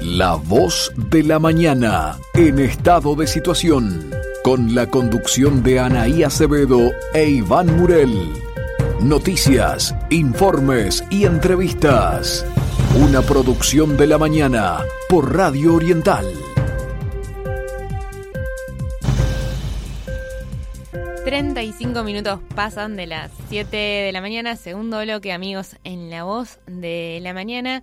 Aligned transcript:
La 0.00 0.34
voz 0.34 0.90
de 0.96 1.22
la 1.22 1.38
mañana 1.38 2.16
en 2.32 2.58
estado 2.58 3.14
de 3.14 3.26
situación, 3.26 4.10
con 4.42 4.74
la 4.74 4.86
conducción 4.86 5.62
de 5.62 5.78
Anaí 5.78 6.22
Acevedo 6.22 6.90
e 7.12 7.28
Iván 7.28 7.76
Murel. 7.76 8.32
Noticias, 9.02 9.94
informes 10.08 11.04
y 11.10 11.26
entrevistas. 11.26 12.46
Una 12.98 13.20
producción 13.20 13.98
de 13.98 14.06
la 14.06 14.16
mañana 14.16 14.78
por 15.10 15.36
Radio 15.36 15.74
Oriental. 15.74 16.24
35 21.30 22.02
minutos 22.02 22.40
pasan 22.56 22.96
de 22.96 23.06
las 23.06 23.30
7 23.50 23.76
de 23.76 24.10
la 24.10 24.20
mañana, 24.22 24.56
segundo 24.56 25.00
bloque, 25.02 25.32
amigos, 25.32 25.76
en 25.84 26.10
la 26.10 26.24
voz 26.24 26.58
de 26.66 27.20
la 27.22 27.34
mañana. 27.34 27.82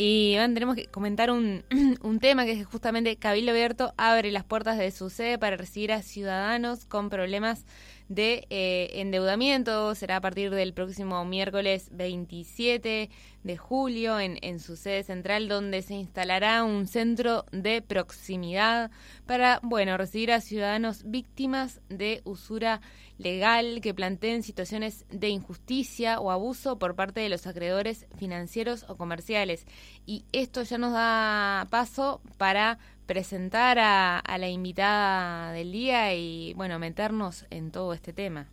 Y 0.00 0.34
bueno, 0.36 0.54
tenemos 0.54 0.76
que 0.76 0.86
comentar 0.86 1.32
un, 1.32 1.64
un 2.02 2.20
tema 2.20 2.44
que 2.44 2.52
es 2.52 2.64
justamente 2.64 3.16
Cabildo 3.16 3.50
Abierto 3.50 3.94
abre 3.96 4.30
las 4.30 4.44
puertas 4.44 4.78
de 4.78 4.92
su 4.92 5.10
sede 5.10 5.40
para 5.40 5.56
recibir 5.56 5.90
a 5.90 6.02
ciudadanos 6.02 6.84
con 6.84 7.10
problemas 7.10 7.64
de 8.08 8.46
eh, 8.48 8.90
endeudamiento. 8.94 9.96
Será 9.96 10.18
a 10.18 10.20
partir 10.20 10.50
del 10.52 10.72
próximo 10.72 11.24
miércoles 11.24 11.88
27 11.90 13.10
de 13.48 13.56
julio 13.56 14.20
en, 14.20 14.38
en 14.42 14.60
su 14.60 14.76
sede 14.76 15.02
central, 15.02 15.48
donde 15.48 15.80
se 15.80 15.94
instalará 15.94 16.62
un 16.64 16.86
centro 16.86 17.46
de 17.50 17.80
proximidad 17.80 18.90
para, 19.24 19.58
bueno, 19.62 19.96
recibir 19.96 20.32
a 20.32 20.42
ciudadanos 20.42 21.02
víctimas 21.04 21.80
de 21.88 22.20
usura 22.24 22.82
legal 23.16 23.80
que 23.80 23.94
planteen 23.94 24.42
situaciones 24.42 25.06
de 25.10 25.30
injusticia 25.30 26.20
o 26.20 26.30
abuso 26.30 26.78
por 26.78 26.94
parte 26.94 27.20
de 27.20 27.30
los 27.30 27.46
acreedores 27.46 28.06
financieros 28.18 28.84
o 28.86 28.96
comerciales. 28.96 29.66
Y 30.04 30.26
esto 30.32 30.62
ya 30.62 30.76
nos 30.76 30.92
da 30.92 31.66
paso 31.70 32.20
para 32.36 32.78
presentar 33.06 33.78
a, 33.80 34.22
la 34.38 34.48
invitada 34.50 35.52
del 35.52 35.72
día 35.72 36.14
y, 36.14 36.52
bueno, 36.52 36.78
meternos 36.78 37.46
en 37.48 37.70
todo 37.70 37.94
este 37.94 38.12
tema. 38.12 38.46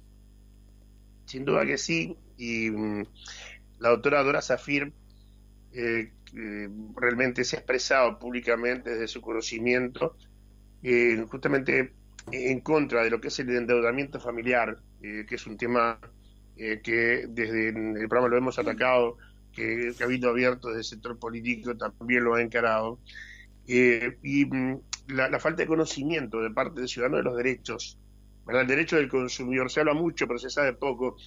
Sin 1.26 1.44
duda 1.44 1.66
que 1.66 1.78
sí, 1.78 2.16
y 2.38 2.70
mm, 2.70 3.06
la 3.86 3.92
doctora 3.92 4.24
Dora 4.24 4.42
Zafir 4.42 4.92
eh, 5.72 6.12
realmente 6.96 7.44
se 7.44 7.56
ha 7.56 7.60
expresado 7.60 8.18
públicamente 8.18 8.90
desde 8.90 9.08
su 9.08 9.22
conocimiento, 9.22 10.18
eh, 10.82 11.24
justamente 11.30 11.94
en 12.32 12.62
contra 12.62 13.04
de 13.04 13.12
lo 13.12 13.22
que 13.22 13.28
es 13.28 13.38
el 13.38 13.56
endeudamiento 13.56 14.20
familiar, 14.20 14.80
eh, 15.04 15.24
que 15.28 15.36
es 15.36 15.46
un 15.46 15.56
tema 15.56 16.00
que 16.56 17.26
desde 17.28 17.70
el 17.70 18.08
programa 18.08 18.30
lo 18.30 18.38
hemos 18.38 18.58
atacado, 18.58 19.18
que 19.52 19.94
Cabildo 20.00 20.30
Abierto 20.30 20.70
desde 20.70 20.80
el 20.80 20.86
sector 20.86 21.20
político 21.20 21.76
también 21.78 22.24
lo 22.24 22.34
ha 22.34 22.42
encarado. 22.42 23.00
Eh, 23.68 24.18
y 24.24 24.46
mm, 24.46 24.80
la, 25.10 25.40
falta 25.40 25.62
de 25.62 25.68
conocimiento 25.68 26.42
de 26.42 26.50
parte 26.50 26.80
del 26.80 26.90
ciudadano 26.90 27.18
de 27.18 27.24
los 27.24 27.38
derechos. 27.38 28.00
El 28.48 28.68
derecho 28.68 28.96
del 28.96 29.10
consumidor 29.10 29.70
se 29.70 29.82
habla 29.82 29.94
mucho, 29.94 30.28
pero 30.28 30.40
se 30.40 30.50
sabe 30.50 30.74
poco. 30.74 31.18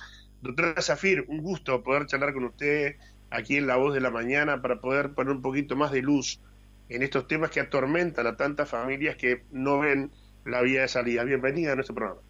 Doctora 0.40 0.80
Zafir, 0.80 1.24
un 1.28 1.42
gusto 1.42 1.82
poder 1.82 2.06
charlar 2.06 2.32
con 2.32 2.44
usted 2.44 2.94
aquí 3.30 3.56
en 3.56 3.66
La 3.66 3.76
Voz 3.76 3.92
de 3.92 4.00
la 4.00 4.10
Mañana 4.10 4.62
para 4.62 4.80
poder 4.80 5.12
poner 5.12 5.32
un 5.32 5.42
poquito 5.42 5.74
más 5.74 5.90
de 5.90 6.00
luz 6.00 6.40
en 6.88 7.02
estos 7.02 7.26
temas 7.26 7.50
que 7.50 7.60
atormentan 7.60 8.26
a 8.26 8.36
tantas 8.36 8.68
familias 8.68 9.16
que 9.16 9.42
no 9.50 9.80
ven 9.80 10.10
la 10.44 10.62
vía 10.62 10.82
de 10.82 10.88
salida. 10.88 11.24
Bienvenida 11.24 11.72
a 11.72 11.74
nuestro 11.74 11.96
programa. 11.96 12.20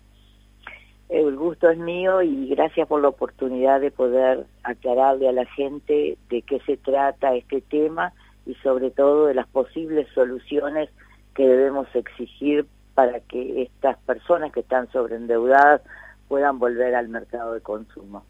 El 1.11 1.37
gusto 1.37 1.71
es 1.71 1.79
mío 1.79 2.23
y 2.23 2.49
gracias 2.49 2.89
por 2.89 3.01
la 3.01 3.09
oportunidad 3.09 3.81
de 3.81 3.91
poder 3.91 4.47
aclararle 4.63 5.29
a 5.29 5.33
la 5.33 5.47
gente 5.47 6.17
de 6.29 6.43
qué 6.43 6.61
se 6.61 6.77
trata 6.79 7.35
este 7.35 7.61
tema 7.61 8.13
y 8.47 8.55
sobre 8.57 8.91
todo 8.91 9.27
de 9.27 9.35
las 9.35 9.47
posibles 9.49 10.09
soluciones 10.15 10.89
que 11.35 11.47
debemos 11.47 11.87
exigir 11.95 12.67
para 12.95 13.21
que 13.21 13.63
estas 13.63 13.97
personas 13.99 14.51
que 14.53 14.61
están 14.61 14.91
sobreendeudadas 14.93 15.83
puedan 16.29 16.59
volver 16.59 16.95
al 16.95 17.09
mercado 17.09 17.55
de 17.55 17.61
consumo. 17.61 18.25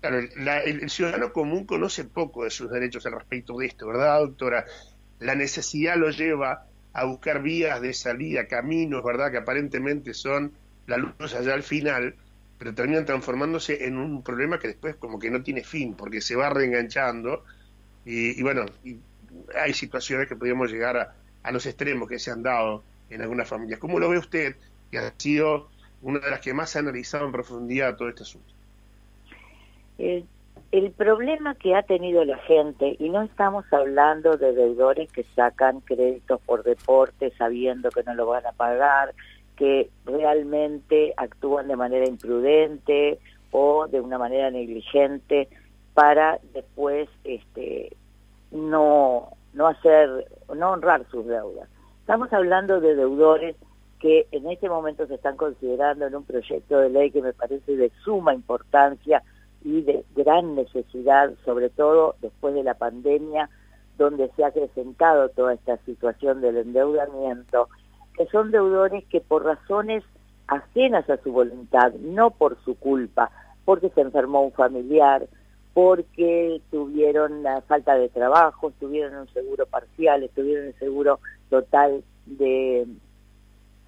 Claro, 0.00 0.18
el, 0.18 0.88
ciudadano 0.88 1.32
común 1.32 1.66
conoce 1.66 2.04
poco 2.04 2.44
de 2.44 2.50
sus 2.50 2.70
derechos 2.70 3.04
al 3.06 3.12
respecto 3.12 3.58
de 3.58 3.66
esto, 3.66 3.86
¿verdad, 3.86 4.20
doctora? 4.20 4.64
La 5.18 5.34
necesidad 5.34 5.96
lo 5.96 6.10
lleva 6.10 6.66
a 6.92 7.04
buscar 7.04 7.42
vías 7.42 7.80
de 7.80 7.92
salida, 7.92 8.46
caminos, 8.46 9.04
¿verdad?, 9.04 9.30
que 9.30 9.38
aparentemente 9.38 10.14
son 10.14 10.52
la 10.86 10.96
luz 10.96 11.34
allá 11.34 11.52
al 11.52 11.62
final, 11.62 12.14
pero 12.58 12.74
terminan 12.74 13.04
transformándose 13.04 13.86
en 13.86 13.98
un 13.98 14.22
problema 14.22 14.58
que 14.58 14.68
después 14.68 14.96
como 14.96 15.18
que 15.18 15.30
no 15.30 15.42
tiene 15.42 15.64
fin, 15.64 15.94
porque 15.94 16.20
se 16.20 16.34
va 16.34 16.48
reenganchando 16.48 17.44
y, 18.04 18.38
y 18.38 18.42
bueno, 18.42 18.64
y 18.82 18.98
hay 19.54 19.74
situaciones 19.74 20.28
que 20.28 20.36
podríamos 20.36 20.70
llegar 20.70 20.96
a, 20.96 21.14
a, 21.42 21.52
los 21.52 21.66
extremos 21.66 22.08
que 22.08 22.18
se 22.18 22.30
han 22.30 22.42
dado 22.42 22.82
en 23.10 23.20
algunas 23.20 23.48
familias. 23.48 23.78
¿Cómo 23.78 23.98
lo 23.98 24.08
ve 24.08 24.18
usted, 24.18 24.56
que 24.90 24.98
ha 24.98 25.12
sido 25.16 25.68
una 26.02 26.18
de 26.20 26.30
las 26.30 26.40
que 26.40 26.54
más 26.54 26.76
ha 26.76 26.80
analizado 26.80 27.26
en 27.26 27.32
profundidad 27.32 27.96
todo 27.96 28.08
este 28.08 28.22
asunto? 28.22 28.52
El, 29.98 30.24
el 30.72 30.90
problema 30.92 31.54
que 31.56 31.74
ha 31.74 31.82
tenido 31.82 32.24
la 32.24 32.38
gente, 32.38 32.96
y 32.98 33.08
no 33.08 33.22
estamos 33.22 33.64
hablando 33.72 34.36
de 34.36 34.52
deudores 34.52 35.10
que 35.12 35.24
sacan 35.34 35.80
créditos 35.80 36.40
por 36.42 36.62
deporte 36.62 37.32
sabiendo 37.36 37.90
que 37.90 38.02
no 38.04 38.14
lo 38.14 38.26
van 38.26 38.46
a 38.46 38.52
pagar, 38.52 39.14
que 39.56 39.90
realmente 40.06 41.12
actúan 41.16 41.68
de 41.68 41.76
manera 41.76 42.06
imprudente 42.06 43.18
o 43.50 43.88
de 43.88 44.00
una 44.00 44.16
manera 44.16 44.50
negligente 44.50 45.48
para 45.92 46.38
después 46.54 47.08
este, 47.24 47.94
no, 48.52 49.28
no 49.52 49.66
hacer, 49.66 50.26
no 50.54 50.70
honrar 50.70 51.04
sus 51.10 51.26
deudas. 51.26 51.68
Estamos 52.00 52.32
hablando 52.32 52.80
de 52.80 52.94
deudores 52.94 53.56
que 54.00 54.26
en 54.32 54.50
este 54.50 54.68
momento 54.68 55.06
se 55.06 55.14
están 55.14 55.36
considerando 55.36 56.06
en 56.06 56.16
un 56.16 56.24
proyecto 56.24 56.78
de 56.78 56.88
ley 56.88 57.10
que 57.10 57.22
me 57.22 57.34
parece 57.34 57.76
de 57.76 57.92
suma 58.02 58.34
importancia 58.34 59.22
y 59.62 59.82
de 59.82 60.04
gran 60.16 60.54
necesidad, 60.54 61.30
sobre 61.44 61.68
todo 61.68 62.16
después 62.22 62.54
de 62.54 62.64
la 62.64 62.74
pandemia, 62.74 63.50
donde 63.98 64.30
se 64.34 64.42
ha 64.42 64.48
acrecentado 64.48 65.28
toda 65.28 65.52
esta 65.52 65.76
situación 65.84 66.40
del 66.40 66.56
endeudamiento, 66.56 67.68
que 68.16 68.26
son 68.26 68.50
deudores 68.50 69.04
que 69.04 69.20
por 69.20 69.44
razones 69.44 70.02
ajenas 70.46 71.08
a 71.10 71.18
su 71.18 71.30
voluntad, 71.30 71.92
no 72.00 72.30
por 72.30 72.56
su 72.64 72.76
culpa, 72.76 73.30
porque 73.66 73.90
se 73.90 74.00
enfermó 74.00 74.42
un 74.42 74.52
familiar, 74.52 75.28
porque 75.74 76.62
tuvieron 76.70 77.42
la 77.42 77.60
falta 77.62 77.94
de 77.96 78.08
trabajo, 78.08 78.72
tuvieron 78.80 79.14
un 79.14 79.28
seguro 79.28 79.66
parcial, 79.66 80.28
tuvieron 80.34 80.68
el 80.68 80.78
seguro 80.78 81.20
total 81.50 82.02
de, 82.24 82.86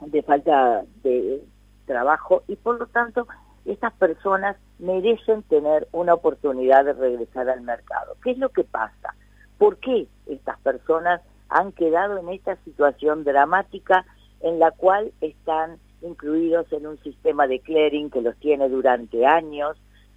de 0.06 0.22
falta 0.22 0.84
de 1.02 1.42
trabajo 1.86 2.42
y 2.48 2.56
por 2.56 2.78
lo 2.78 2.86
tanto 2.86 3.26
estas 3.64 3.92
personas 3.94 4.56
merecen 4.78 5.42
tener 5.44 5.86
una 5.92 6.14
oportunidad 6.14 6.84
de 6.84 6.92
regresar 6.94 7.48
al 7.48 7.60
mercado. 7.62 8.16
¿Qué 8.22 8.32
es 8.32 8.38
lo 8.38 8.48
que 8.48 8.64
pasa? 8.64 9.14
¿Por 9.58 9.76
qué 9.78 10.08
estas 10.26 10.58
personas 10.60 11.20
han 11.48 11.72
quedado 11.72 12.18
en 12.18 12.28
esta 12.30 12.56
situación 12.64 13.24
dramática 13.24 14.04
en 14.40 14.58
la 14.58 14.72
cual 14.72 15.12
están 15.20 15.78
incluidos 16.02 16.66
en 16.72 16.86
un 16.86 16.98
sistema 17.02 17.46
de 17.46 17.60
clearing 17.60 18.10
que 18.10 18.22
los 18.22 18.36
tiene 18.36 18.68
durante 18.68 19.24
años, 19.24 19.76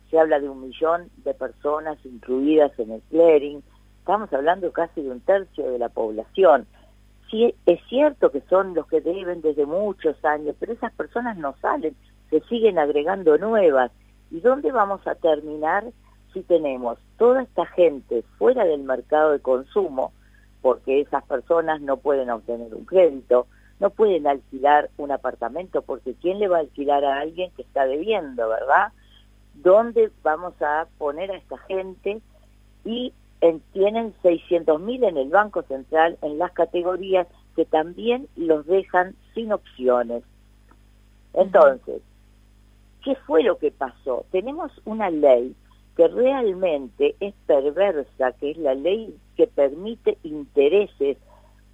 se 0.10 0.20
habla 0.20 0.40
de 0.40 0.50
un 0.50 0.62
millón 0.62 1.10
de 1.18 1.34
personas 1.34 1.98
incluidas 2.06 2.78
en 2.80 2.92
el 2.92 3.02
clearing, 3.10 3.64
estamos 4.00 4.32
hablando 4.34 4.72
casi 4.72 5.02
de 5.02 5.12
un 5.12 5.22
tercio 5.22 5.70
de 5.70 5.80
la 5.80 5.90
población. 5.90 6.68
Es 7.66 7.80
cierto 7.90 8.32
que 8.32 8.42
son 8.50 8.74
los 8.74 8.88
que 8.88 9.02
deben 9.02 9.42
desde 9.42 9.66
muchos 9.66 10.24
años, 10.24 10.56
pero 10.60 10.74
esas 10.74 10.94
personas 10.94 11.38
no 11.38 11.56
salen, 11.62 11.96
se 12.30 12.42
siguen 12.42 12.80
agregando 12.80 13.38
nuevas. 13.38 13.92
¿Y 14.32 14.40
dónde 14.40 14.72
vamos 14.72 15.06
a 15.08 15.16
terminar 15.16 15.86
si 16.34 16.42
tenemos 16.44 16.98
toda 17.18 17.44
esta 17.44 17.66
gente 17.66 18.24
fuera 18.38 18.66
del 18.66 18.84
mercado 18.84 19.32
de 19.32 19.40
consumo, 19.40 20.12
porque 20.62 21.02
esas 21.02 21.24
personas 21.26 21.82
no 21.82 21.98
pueden 21.98 22.30
obtener 22.30 22.74
un 22.74 22.86
crédito, 22.86 23.48
no 23.80 23.90
pueden 23.90 24.28
alquilar 24.28 24.90
un 24.98 25.12
apartamento, 25.12 25.82
porque 25.82 26.16
¿quién 26.22 26.40
le 26.40 26.48
va 26.48 26.58
a 26.58 26.62
alquilar 26.62 27.06
a 27.06 27.20
alguien 27.20 27.52
que 27.52 27.62
está 27.62 27.86
debiendo, 27.86 28.50
verdad? 28.50 28.92
dónde 29.56 30.12
vamos 30.24 30.54
a 30.62 30.88
poner 30.98 31.32
a 31.32 31.38
esta 31.38 31.58
gente 31.60 32.22
y 32.84 33.14
tienen 33.74 34.14
600 34.22 34.80
mil 34.82 35.04
en 35.04 35.18
el 35.18 35.30
Banco 35.30 35.64
Central 35.64 36.18
en 36.22 36.38
las 36.38 36.52
categorías 36.52 37.28
que 37.56 37.66
también 37.66 38.28
los 38.36 38.66
dejan 38.66 39.16
sin 39.34 39.52
opciones. 39.52 40.24
Entonces, 41.34 42.02
¿qué 43.04 43.16
fue 43.28 43.44
lo 43.44 43.58
que 43.58 43.72
pasó? 43.72 44.26
Tenemos 44.32 44.72
una 44.86 45.10
ley 45.10 45.56
que 45.96 46.08
realmente 46.08 47.16
es 47.20 47.34
perversa, 47.46 48.34
que 48.34 48.52
es 48.52 48.58
la 48.58 48.74
ley 48.74 49.16
que 49.38 49.48
permite 49.48 50.18
intereses 50.24 51.18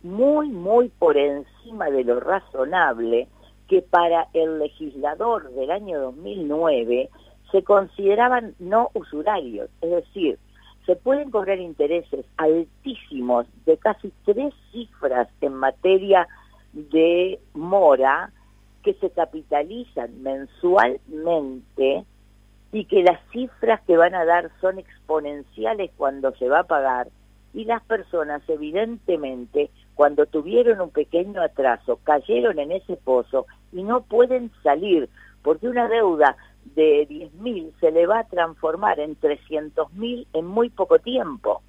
muy, 0.04 0.50
muy 0.50 0.90
por 0.90 1.18
encima 1.18 1.90
de 1.90 2.04
lo 2.04 2.20
razonable, 2.20 3.28
que 3.68 3.82
para 3.82 4.28
el 4.34 4.60
legislador 4.60 5.52
del 5.54 5.72
año 5.72 6.00
2009 6.00 7.10
se 7.52 7.64
consideraban 7.64 8.56
no 8.60 8.90
usurarios, 8.94 9.70
es 9.82 9.92
decir, 9.92 10.40
se 10.92 10.98
pueden 10.98 11.32
cobrar 11.32 11.58
intereses 11.58 12.26
altísimos 12.36 13.48
de 13.66 13.78
casi 13.78 14.12
tres 14.26 14.54
cifras 14.74 15.30
en 15.40 15.54
materia 15.54 16.28
de 16.74 17.40
mora 17.54 18.34
que 18.84 18.94
se 18.96 19.10
capitalizan 19.10 20.22
mensualmente 20.22 22.04
y 22.74 22.84
que 22.84 23.04
las 23.04 23.22
cifras 23.32 23.80
que 23.88 23.96
van 23.96 24.16
a 24.16 24.26
dar 24.26 24.52
son 24.60 24.80
exponenciales 24.80 25.92
cuando 25.96 26.36
se 26.36 26.50
va 26.50 26.60
a 26.60 26.68
pagar 26.68 27.08
y 27.54 27.64
las 27.64 27.82
personas 27.84 28.42
evidentemente 28.50 29.70
cuando 29.96 30.26
tuvieron 30.26 30.82
un 30.82 30.90
pequeño 30.90 31.42
atraso 31.42 32.02
cayeron 32.04 32.60
en 32.60 32.74
ese 32.74 32.98
pozo 32.98 33.46
y 33.72 33.84
no 33.84 34.02
pueden 34.02 34.52
salir 34.62 35.08
porque 35.42 35.70
una 35.70 35.88
deuda 35.88 36.36
de 36.76 37.08
10.000 37.08 37.72
se 37.80 37.92
le 37.92 38.06
va 38.06 38.20
a 38.20 38.28
transformar 38.28 39.00
en 39.00 39.20
300.000 39.20 40.28
en 40.34 40.46
muy 40.46 40.70
poco 40.70 41.00
tiempo. 41.00 41.62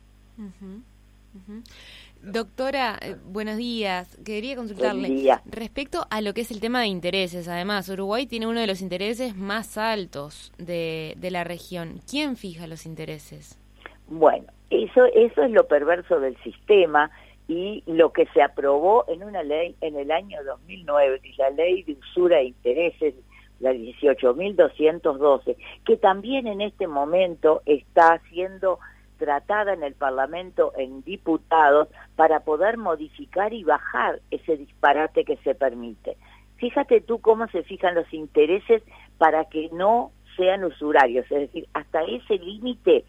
Doctora, 2.23 2.99
eh, 3.01 3.17
buenos 3.25 3.57
días. 3.57 4.17
Quería 4.25 4.55
consultarle 4.55 5.37
respecto 5.45 6.07
a 6.11 6.21
lo 6.21 6.35
que 6.35 6.43
es 6.43 6.51
el 6.51 6.61
tema 6.61 6.81
de 6.81 6.87
intereses. 6.87 7.49
Además, 7.49 7.89
Uruguay 7.89 8.27
tiene 8.27 8.47
uno 8.47 8.61
de 8.61 8.67
los 8.67 8.81
intereses 8.81 9.37
más 9.37 9.77
altos 9.77 10.53
de, 10.59 11.15
de 11.17 11.31
la 11.31 11.43
región. 11.43 12.01
¿Quién 12.09 12.37
fija 12.37 12.67
los 12.67 12.87
intereses? 12.87 13.59
Bueno, 14.07 14.47
eso, 14.71 15.05
eso 15.15 15.43
es 15.43 15.51
lo 15.51 15.67
perverso 15.67 16.21
del 16.21 16.37
sistema 16.43 17.11
y 17.49 17.83
lo 17.87 18.13
que 18.13 18.27
se 18.27 18.43
aprobó 18.43 19.05
en 19.09 19.25
una 19.25 19.43
ley 19.43 19.75
en 19.81 19.97
el 19.97 20.11
año 20.11 20.43
2009, 20.45 21.21
que 21.21 21.31
es 21.31 21.39
la 21.39 21.51
ley 21.51 21.83
de 21.83 21.95
usura 21.95 22.37
de 22.39 22.45
intereses, 22.45 23.15
la 23.63 23.73
18.212, 23.73 25.57
que 25.87 25.97
también 25.97 26.47
en 26.47 26.61
este 26.61 26.87
momento 26.87 27.63
está 27.65 28.21
siendo 28.31 28.79
tratada 29.19 29.73
en 29.73 29.85
el 29.85 29.95
Parlamento 29.95 30.73
en 30.77 31.03
diputados 31.05 31.89
para 32.17 32.41
poder 32.41 32.77
modificar 32.77 33.53
y 33.53 33.63
bajar 33.63 34.21
ese 34.33 34.57
disparate 34.57 35.25
que 35.25 35.37
se 35.39 35.55
permite. 35.55 36.17
Fíjate 36.57 37.01
tú 37.01 37.21
cómo 37.21 37.47
se 37.49 37.63
fijan 37.63 37.95
los 37.95 38.13
intereses 38.13 38.83
para 39.19 39.45
que 39.45 39.69
no 39.73 40.11
sean 40.37 40.65
usurarios, 40.65 41.25
es 41.31 41.41
decir, 41.41 41.69
hasta 41.73 42.03
ese 42.03 42.35
límite 42.39 43.05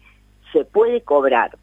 se 0.52 0.64
puede 0.64 1.02
cobrar. 1.02 1.58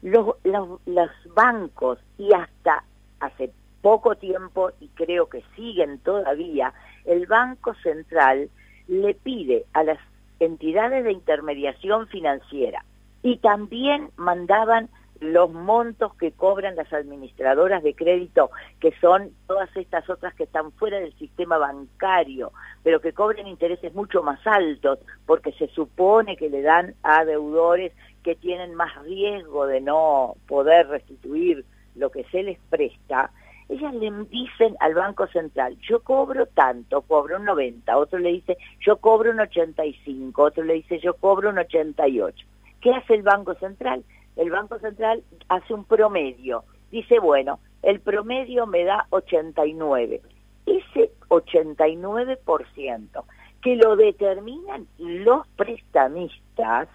Los, 0.00 0.36
los, 0.44 0.80
los 0.86 1.10
bancos 1.34 1.98
y 2.18 2.32
hasta 2.32 2.84
hace 3.20 3.50
poco 3.82 4.16
tiempo, 4.16 4.70
y 4.80 4.88
creo 4.88 5.28
que 5.28 5.42
siguen 5.56 5.98
todavía, 5.98 6.72
el 7.04 7.26
Banco 7.26 7.74
Central 7.82 8.50
le 8.88 9.14
pide 9.14 9.64
a 9.72 9.82
las 9.82 9.98
entidades 10.40 11.04
de 11.04 11.12
intermediación 11.12 12.08
financiera 12.08 12.84
y 13.22 13.38
también 13.38 14.10
mandaban 14.16 14.88
los 15.20 15.50
montos 15.52 16.14
que 16.16 16.32
cobran 16.32 16.76
las 16.76 16.92
administradoras 16.92 17.82
de 17.82 17.94
crédito, 17.94 18.50
que 18.80 18.92
son 19.00 19.30
todas 19.46 19.74
estas 19.76 20.08
otras 20.10 20.34
que 20.34 20.44
están 20.44 20.72
fuera 20.72 20.98
del 20.98 21.14
sistema 21.14 21.56
bancario, 21.56 22.52
pero 22.82 23.00
que 23.00 23.12
cobran 23.12 23.46
intereses 23.46 23.94
mucho 23.94 24.22
más 24.22 24.44
altos, 24.46 24.98
porque 25.24 25.52
se 25.52 25.68
supone 25.68 26.36
que 26.36 26.50
le 26.50 26.62
dan 26.62 26.94
a 27.02 27.24
deudores 27.24 27.92
que 28.22 28.34
tienen 28.34 28.74
más 28.74 28.94
riesgo 29.02 29.66
de 29.66 29.80
no 29.80 30.34
poder 30.46 30.88
restituir 30.88 31.64
lo 31.94 32.10
que 32.10 32.24
se 32.24 32.42
les 32.42 32.58
presta, 32.68 33.30
ellas 33.68 33.94
le 33.94 34.10
dicen 34.30 34.76
al 34.80 34.94
Banco 34.94 35.26
Central, 35.28 35.76
yo 35.80 36.00
cobro 36.00 36.46
tanto, 36.46 37.02
cobro 37.02 37.36
un 37.38 37.44
90, 37.44 37.96
otro 37.96 38.18
le 38.18 38.32
dice, 38.32 38.56
yo 38.80 38.96
cobro 38.98 39.30
un 39.30 39.40
85, 39.40 40.42
otro 40.42 40.64
le 40.64 40.74
dice, 40.74 40.98
yo 41.00 41.14
cobro 41.14 41.50
un 41.50 41.58
88. 41.58 42.46
¿Qué 42.80 42.92
hace 42.92 43.14
el 43.14 43.22
Banco 43.22 43.54
Central? 43.54 44.04
El 44.36 44.50
Banco 44.50 44.78
Central 44.78 45.22
hace 45.48 45.72
un 45.72 45.84
promedio. 45.84 46.64
Dice, 46.90 47.18
bueno, 47.18 47.58
el 47.82 48.00
promedio 48.00 48.66
me 48.66 48.84
da 48.84 49.06
89. 49.10 50.20
Ese 50.66 51.10
89% 51.28 53.24
que 53.62 53.76
lo 53.76 53.96
determinan 53.96 54.86
los 54.98 55.46
prestamistas 55.56 56.88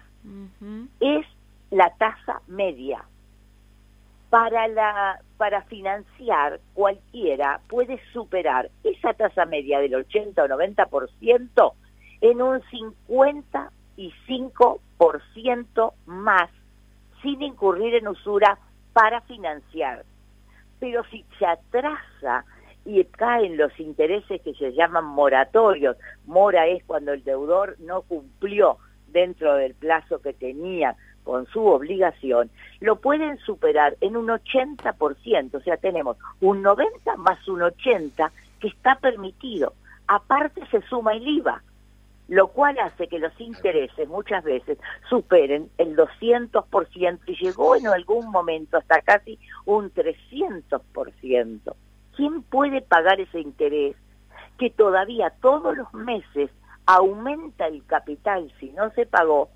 es 1.00 1.26
la 1.70 1.92
tasa 1.96 2.40
media. 2.46 3.04
Para, 4.30 5.62
financiar 5.68 6.60
cualquiera 6.74 7.60
puede 7.68 8.00
superar 8.12 8.70
esa 8.84 9.12
tasa 9.12 9.44
media 9.44 9.80
del 9.80 9.96
80 9.96 10.44
o 10.44 10.46
90% 10.48 11.72
en 12.20 12.42
un 12.42 12.62
50 12.70 13.72
y 13.96 14.12
5% 14.28 15.92
más 16.06 16.50
sin 17.22 17.42
incurrir 17.42 17.96
en 17.96 18.08
usura 18.08 18.58
para 18.92 19.20
financiar. 19.22 20.04
Pero 20.78 21.02
si 21.10 21.24
se 21.38 21.46
atrasa 21.46 22.44
y 22.84 23.04
caen 23.04 23.56
los 23.56 23.78
intereses 23.78 24.40
que 24.42 24.54
se 24.54 24.72
llaman 24.72 25.04
moratorios, 25.04 25.96
mora 26.26 26.66
es 26.66 26.84
cuando 26.84 27.12
el 27.12 27.24
deudor 27.24 27.76
no 27.80 28.02
cumplió 28.02 28.78
dentro 29.08 29.54
del 29.54 29.74
plazo 29.74 30.20
que 30.20 30.32
tenía 30.32 30.96
con 31.24 31.46
su 31.46 31.64
obligación, 31.66 32.50
lo 32.80 32.96
pueden 32.96 33.38
superar 33.38 33.96
en 34.00 34.16
un 34.16 34.28
80%, 34.28 35.54
o 35.54 35.60
sea, 35.60 35.76
tenemos 35.76 36.16
un 36.40 36.62
90 36.62 37.16
más 37.16 37.46
un 37.48 37.62
80 37.62 38.32
que 38.60 38.68
está 38.68 38.96
permitido. 38.96 39.74
Aparte 40.06 40.62
se 40.70 40.82
suma 40.82 41.12
el 41.12 41.26
IVA, 41.26 41.62
lo 42.28 42.48
cual 42.48 42.78
hace 42.78 43.08
que 43.08 43.18
los 43.18 43.38
intereses 43.40 44.08
muchas 44.08 44.44
veces 44.44 44.78
superen 45.08 45.68
el 45.78 45.96
200% 45.96 47.18
y 47.26 47.44
llegó 47.44 47.74
en 47.74 47.88
algún 47.88 48.30
momento 48.30 48.76
hasta 48.76 49.02
casi 49.02 49.38
un 49.64 49.92
300%. 49.92 51.74
¿Quién 52.16 52.42
puede 52.42 52.82
pagar 52.82 53.20
ese 53.20 53.40
interés 53.40 53.96
que 54.58 54.70
todavía 54.70 55.30
todos 55.40 55.76
los 55.76 55.92
meses 55.92 56.50
aumenta 56.86 57.66
el 57.66 57.84
capital 57.86 58.52
si 58.60 58.70
no 58.70 58.90
se 58.92 59.06
pagó? 59.06 59.48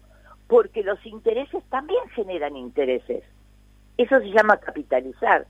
Porque 0.49 0.83
los 0.83 1.05
intereses 1.07 1.63
también 1.71 2.07
generan 2.11 2.57
intereses. 2.57 3.25
Eso 3.97 4.19
se 4.19 4.31
llama 4.31 4.59
capitalizar. 4.59 5.47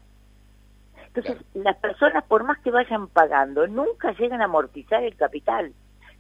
Entonces, 1.06 1.44
las 1.54 1.76
personas, 1.76 2.24
por 2.24 2.44
más 2.44 2.58
que 2.60 2.70
vayan 2.70 3.08
pagando, 3.08 3.66
nunca 3.66 4.12
llegan 4.12 4.40
a 4.40 4.46
amortizar 4.46 5.02
el 5.02 5.16
capital 5.16 5.72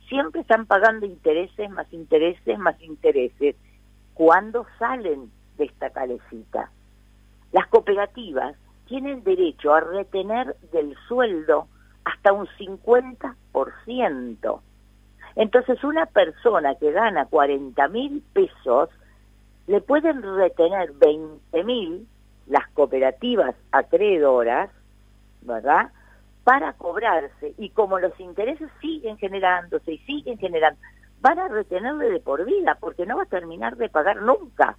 siempre 0.08 0.40
están 0.42 0.66
pagando 0.66 1.06
intereses, 1.06 1.70
más 1.70 1.90
intereses, 1.92 2.58
más 2.58 2.80
intereses. 2.80 3.56
¿Cuándo 4.14 4.66
salen 4.78 5.30
de 5.56 5.64
esta 5.64 5.90
calecita? 5.90 6.70
Las 7.52 7.66
cooperativas 7.68 8.56
tienen 8.86 9.22
derecho 9.24 9.74
a 9.74 9.80
retener 9.80 10.56
del 10.72 10.96
sueldo 11.08 11.66
hasta 12.04 12.32
un 12.32 12.46
50%. 12.46 14.60
Entonces 15.36 15.82
una 15.84 16.06
persona 16.06 16.74
que 16.76 16.92
gana 16.92 17.26
40 17.26 17.88
mil 17.88 18.22
pesos, 18.32 18.90
le 19.66 19.80
pueden 19.80 20.22
retener 20.22 20.92
20 20.92 21.64
mil 21.64 22.06
las 22.46 22.68
cooperativas 22.70 23.54
acreedoras, 23.72 24.70
¿verdad? 25.42 25.90
para 26.44 26.74
cobrarse 26.74 27.54
y 27.58 27.70
como 27.70 27.98
los 27.98 28.18
intereses 28.20 28.70
siguen 28.80 29.16
generándose 29.16 29.94
y 29.94 29.98
siguen 29.98 30.38
generando, 30.38 30.78
van 31.20 31.38
a 31.38 31.48
retenerle 31.48 32.10
de 32.10 32.20
por 32.20 32.44
vida 32.44 32.76
porque 32.78 33.06
no 33.06 33.16
va 33.16 33.22
a 33.22 33.26
terminar 33.26 33.76
de 33.76 33.88
pagar 33.88 34.22
nunca. 34.22 34.76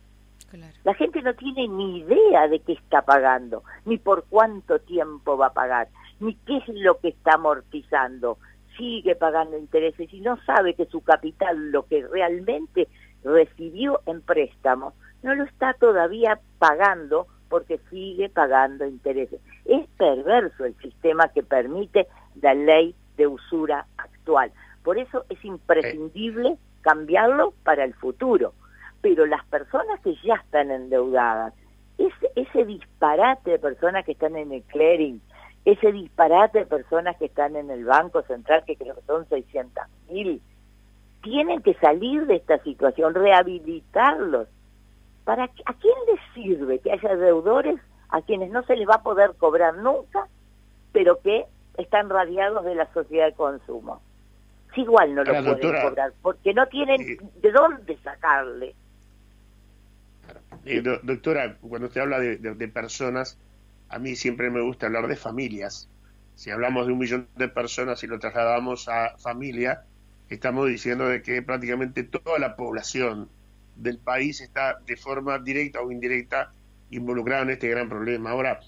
La 0.86 0.94
gente 0.94 1.22
no 1.22 1.34
tiene 1.34 1.68
ni 1.68 1.98
idea 1.98 2.48
de 2.48 2.60
qué 2.60 2.74
está 2.74 3.02
pagando, 3.02 3.64
ni 3.84 3.98
por 3.98 4.24
cuánto 4.30 4.80
tiempo 4.80 5.36
va 5.36 5.48
a 5.48 5.54
pagar, 5.54 5.90
ni 6.22 6.36
qué 6.36 6.58
es 6.58 6.68
lo 6.70 7.00
que 7.00 7.10
está 7.10 7.34
amortizando. 7.34 8.38
Sigue 8.78 9.16
pagando 9.16 9.58
intereses 9.58 10.12
y 10.14 10.22
no 10.22 10.38
sabe 10.46 10.74
que 10.74 10.86
su 10.86 11.02
capital, 11.02 11.72
lo 11.72 11.86
que 11.86 12.06
realmente 12.08 12.88
recibió 13.24 14.02
en 14.06 14.22
préstamo, 14.22 14.94
no 15.24 15.34
lo 15.36 15.44
está 15.44 15.74
todavía 15.74 16.40
pagando 16.60 17.28
porque 17.50 17.80
sigue 17.90 18.30
pagando 18.30 18.86
intereses. 18.86 19.40
Es 19.66 19.88
perverso 19.98 20.66
el 20.66 20.76
sistema 20.78 21.30
que 21.30 21.44
permite 21.44 22.08
la 22.42 22.54
ley 22.54 22.96
de 23.18 23.28
usura 23.28 23.86
actual. 23.98 24.52
Por 24.84 24.98
eso 24.98 25.26
es 25.30 25.44
imprescindible 25.44 26.58
cambiarlo 26.82 27.54
para 27.64 27.84
el 27.84 27.94
futuro. 27.96 28.54
Pero 29.02 29.26
las 29.26 29.46
personas 29.46 30.00
que 30.02 30.16
ya 30.24 30.36
están 30.36 30.72
endeudadas, 30.72 31.54
ese, 31.98 32.32
ese 32.36 32.66
disparate 32.66 33.52
de 33.52 33.60
personas 33.60 34.06
que 34.06 34.14
están 34.14 34.36
en 34.36 34.52
el 34.52 34.64
clearing, 34.64 35.22
ese 35.66 35.92
disparate 35.92 36.60
de 36.60 36.66
personas 36.66 37.18
que 37.18 37.26
están 37.26 37.56
en 37.56 37.70
el 37.72 37.86
Banco 37.86 38.22
Central, 38.24 38.64
que 38.66 38.76
creo 38.76 38.96
que 38.96 39.02
son 39.02 39.28
600 39.28 39.84
mil, 40.10 40.42
tienen 41.24 41.62
que 41.62 41.74
salir 41.76 42.28
de 42.28 42.36
esta 42.36 42.62
situación, 42.64 43.16
rehabilitarlos 43.16 44.48
¿Para 45.26 45.46
¿A 45.46 45.74
quién 45.74 45.96
les 46.08 46.20
sirve 46.36 46.80
que 46.80 46.92
haya 46.92 47.16
deudores 47.16 47.80
a 48.10 48.22
quienes 48.22 48.52
no 48.52 48.64
se 48.64 48.76
les 48.76 48.88
va 48.88 48.96
a 48.96 49.04
poder 49.04 49.32
cobrar 49.38 49.76
nunca, 49.76 50.28
pero 50.94 51.20
que 51.20 51.46
están 51.78 52.10
radiados 52.10 52.64
de 52.64 52.76
la 52.76 52.92
sociedad 52.94 53.26
de 53.26 53.34
consumo? 53.34 54.02
Si 54.76 54.82
igual 54.82 55.16
no 55.16 55.24
lo 55.24 55.32
pueden 55.44 55.82
cobrar, 55.82 56.14
porque 56.22 56.54
no 56.54 56.68
tienen 56.68 57.18
de 57.42 57.52
dónde 57.52 57.98
sacarle. 58.04 58.76
Eh, 60.64 60.82
doctora, 60.82 61.58
cuando 61.68 61.88
usted 61.88 62.02
habla 62.02 62.20
de, 62.20 62.68
personas, 62.68 63.40
a 63.96 64.00
mí 64.00 64.18
siempre 64.18 64.50
me 64.50 64.60
gusta 64.62 64.88
hablar 64.88 65.08
de 65.08 65.16
familias. 65.16 65.88
Si 66.36 66.52
hablamos 66.52 66.86
de 66.86 66.92
un 66.92 67.00
millón 67.00 67.30
de 67.38 67.48
personas 67.48 68.04
y 68.04 68.08
lo 68.08 68.20
trasladamos 68.20 68.90
a 68.90 69.18
familia, 69.18 69.86
estamos 70.30 70.68
diciendo 70.68 71.08
de 71.08 71.22
que 71.22 71.42
prácticamente 71.42 72.04
toda 72.04 72.38
la 72.38 72.58
población 72.58 73.30
del 73.78 73.98
país 73.98 74.42
está 74.42 74.80
de 74.86 74.98
forma 74.98 75.40
directa 75.40 75.80
o 75.80 75.94
indirecta 75.94 76.52
involucrada 76.90 77.44
en 77.44 77.52
este 77.52 77.70
gran 77.70 77.88
problema. 77.88 78.32
Ahora, 78.32 78.60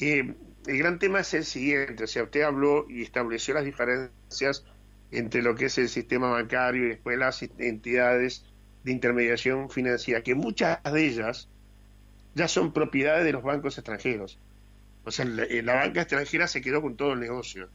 eh, 0.00 0.34
el 0.66 0.78
gran 0.78 0.98
tema 0.98 1.20
es 1.20 1.32
el 1.32 1.46
siguiente, 1.46 2.04
o 2.04 2.06
sea, 2.06 2.24
usted 2.24 2.42
habló 2.42 2.84
y 2.90 3.00
estableció 3.00 3.54
las 3.54 3.64
diferencias 3.64 4.66
entre 5.10 5.40
lo 5.40 5.54
que 5.54 5.64
es 5.66 5.78
el 5.78 5.88
sistema 5.88 6.28
bancario 6.28 6.84
y 6.84 6.88
después 6.90 7.16
las 7.16 7.42
entidades 7.42 8.44
de 8.84 8.92
intermediación 8.92 9.70
financiera, 9.70 10.22
que 10.22 10.34
muchas 10.34 10.82
de 10.82 11.06
ellas 11.06 11.48
ya 12.34 12.48
son 12.48 12.74
propiedades 12.74 13.24
de 13.24 13.32
los 13.32 13.42
bancos 13.42 13.78
extranjeros. 13.78 14.38
O 15.08 15.10
sea, 15.10 15.24
la, 15.24 15.44
eh, 15.44 15.62
banca 15.62 16.02
extranjera 16.02 16.46
se 16.46 16.60
quedó 16.60 16.82
con 16.82 16.96
todo 16.96 17.12
el 17.14 17.20
negocio. 17.20 17.68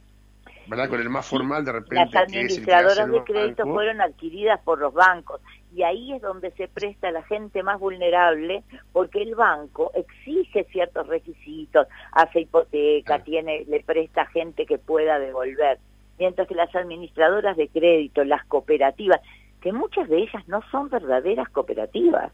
¿verdad? 0.66 0.88
Con 0.88 1.00
el 1.00 1.10
más 1.10 1.26
formal 1.26 1.62
de 1.64 1.72
repente. 1.72 1.96
Las 1.96 2.14
administradoras 2.14 3.10
de 3.10 3.22
crédito 3.24 3.64
fueron 3.64 4.00
adquiridas 4.00 4.60
por 4.62 4.78
los 4.78 4.94
bancos 4.94 5.42
y 5.74 5.82
ahí 5.82 6.14
es 6.14 6.22
donde 6.22 6.52
se 6.52 6.68
presta 6.68 7.08
a 7.08 7.12
la 7.12 7.22
gente 7.24 7.62
más 7.62 7.78
vulnerable 7.78 8.62
porque 8.92 9.20
el 9.20 9.34
banco 9.34 9.90
exige 9.94 10.64
ciertos 10.72 11.06
requisitos, 11.06 11.86
hace 12.12 12.40
hipoteca, 12.40 13.22
tiene, 13.24 13.64
le 13.66 13.82
presta 13.82 14.22
a 14.22 14.26
gente 14.26 14.64
que 14.64 14.78
pueda 14.78 15.18
devolver 15.18 15.78
mientras 16.18 16.46
que 16.48 16.54
las 16.54 16.74
administradoras 16.74 17.56
de 17.56 17.68
crédito, 17.68 18.24
las 18.24 18.44
cooperativas, 18.46 19.20
que 19.60 19.72
muchas 19.72 20.08
de 20.08 20.18
ellas 20.18 20.46
no 20.46 20.62
son 20.70 20.88
verdaderas 20.88 21.48
cooperativas. 21.48 22.32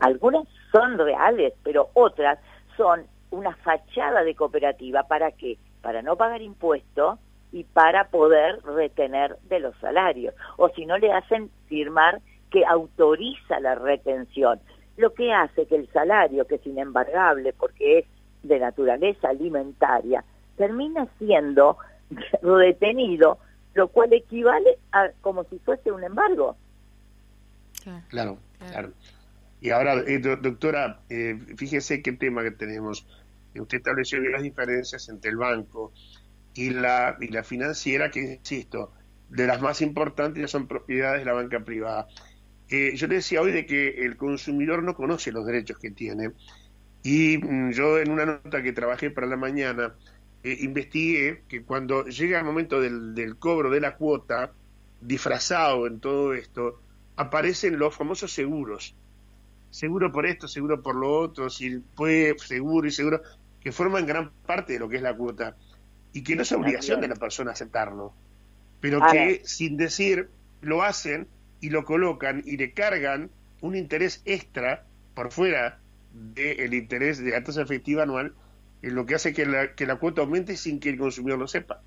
Algunas 0.00 0.46
son 0.72 0.98
reales, 0.98 1.54
pero 1.62 1.88
otras 1.94 2.38
son 2.76 3.06
una 3.34 3.54
fachada 3.56 4.22
de 4.22 4.34
cooperativa. 4.34 5.04
¿Para 5.04 5.32
qué? 5.32 5.58
Para 5.82 6.02
no 6.02 6.16
pagar 6.16 6.42
impuestos 6.42 7.18
y 7.52 7.64
para 7.64 8.08
poder 8.08 8.62
retener 8.64 9.36
de 9.48 9.60
los 9.60 9.76
salarios. 9.78 10.34
O 10.56 10.68
si 10.70 10.86
no 10.86 10.98
le 10.98 11.12
hacen 11.12 11.50
firmar 11.66 12.20
que 12.50 12.64
autoriza 12.64 13.60
la 13.60 13.74
retención. 13.74 14.60
Lo 14.96 15.12
que 15.12 15.32
hace 15.32 15.66
que 15.66 15.76
el 15.76 15.88
salario, 15.92 16.46
que 16.46 16.56
es 16.56 16.66
inembargable 16.66 17.52
porque 17.52 17.98
es 17.98 18.06
de 18.42 18.58
naturaleza 18.58 19.28
alimentaria, 19.28 20.24
termina 20.56 21.06
siendo 21.18 21.78
detenido, 22.42 23.38
lo 23.74 23.88
cual 23.88 24.12
equivale 24.12 24.78
a 24.92 25.10
como 25.20 25.44
si 25.44 25.58
fuese 25.58 25.90
un 25.90 26.04
embargo. 26.04 26.56
Claro, 28.08 28.38
claro. 28.58 28.90
Y 29.60 29.70
ahora, 29.70 29.94
eh, 30.06 30.18
doctora, 30.18 31.00
eh, 31.08 31.38
fíjese 31.56 32.02
qué 32.02 32.12
tema 32.12 32.42
que 32.42 32.50
tenemos. 32.50 33.06
Usted 33.60 33.78
estableció 33.78 34.18
las 34.20 34.42
diferencias 34.42 35.08
entre 35.08 35.30
el 35.30 35.36
banco 35.36 35.92
y 36.54 36.70
la, 36.70 37.16
y 37.20 37.28
la 37.28 37.42
financiera, 37.42 38.10
que 38.10 38.20
insisto, 38.20 38.92
de 39.28 39.46
las 39.46 39.60
más 39.60 39.80
importantes 39.82 40.40
ya 40.40 40.48
son 40.48 40.66
propiedades 40.66 41.20
de 41.20 41.24
la 41.26 41.32
banca 41.32 41.60
privada. 41.60 42.06
Eh, 42.68 42.92
yo 42.96 43.06
le 43.06 43.16
decía 43.16 43.42
hoy 43.42 43.52
de 43.52 43.66
que 43.66 44.04
el 44.04 44.16
consumidor 44.16 44.82
no 44.82 44.94
conoce 44.94 45.32
los 45.32 45.44
derechos 45.46 45.78
que 45.78 45.90
tiene. 45.90 46.30
Y 47.02 47.38
mm, 47.38 47.72
yo 47.72 47.98
en 47.98 48.10
una 48.10 48.24
nota 48.24 48.62
que 48.62 48.72
trabajé 48.72 49.10
para 49.10 49.26
la 49.26 49.36
mañana, 49.36 49.94
eh, 50.42 50.56
investigué 50.60 51.42
que 51.48 51.62
cuando 51.62 52.04
llega 52.06 52.38
el 52.38 52.44
momento 52.44 52.80
del, 52.80 53.14
del, 53.14 53.36
cobro 53.36 53.70
de 53.70 53.80
la 53.80 53.96
cuota, 53.96 54.52
disfrazado 55.00 55.86
en 55.86 56.00
todo 56.00 56.34
esto, 56.34 56.80
aparecen 57.16 57.78
los 57.78 57.94
famosos 57.94 58.32
seguros. 58.32 58.94
Seguro 59.70 60.12
por 60.12 60.26
esto, 60.26 60.46
seguro 60.46 60.82
por 60.82 60.94
lo 60.94 61.18
otro, 61.18 61.50
si 61.50 61.78
puede, 61.78 62.38
seguro 62.38 62.86
y 62.86 62.92
seguro, 62.92 63.20
que 63.64 63.72
forman 63.72 64.06
gran 64.06 64.30
parte 64.46 64.74
de 64.74 64.78
lo 64.78 64.88
que 64.88 64.96
es 64.96 65.02
la 65.02 65.16
cuota. 65.16 65.56
Y 66.12 66.22
que 66.22 66.36
no 66.36 66.42
es 66.42 66.52
obligación 66.52 67.00
de 67.00 67.08
la 67.08 67.16
persona 67.16 67.50
aceptarlo, 67.50 68.12
pero 68.80 69.00
que 69.10 69.40
sin 69.44 69.76
decir 69.76 70.28
lo 70.60 70.84
hacen 70.84 71.26
y 71.60 71.70
lo 71.70 71.84
colocan 71.84 72.42
y 72.44 72.56
le 72.56 72.72
cargan 72.72 73.30
un 73.60 73.74
interés 73.74 74.22
extra 74.24 74.84
por 75.14 75.32
fuera 75.32 75.80
del 76.12 76.72
interés 76.72 77.18
de 77.18 77.32
la 77.32 77.42
tasa 77.42 77.62
efectiva 77.62 78.04
anual 78.04 78.32
lo 78.90 79.06
que 79.06 79.14
hace 79.14 79.32
que 79.32 79.46
la, 79.46 79.74
que 79.74 79.86
la 79.86 79.96
cuota 79.96 80.22
aumente 80.22 80.56
sin 80.56 80.80
que 80.80 80.90
el 80.90 80.98
consumidor 80.98 81.38
lo 81.38 81.48
sepa. 81.48 81.80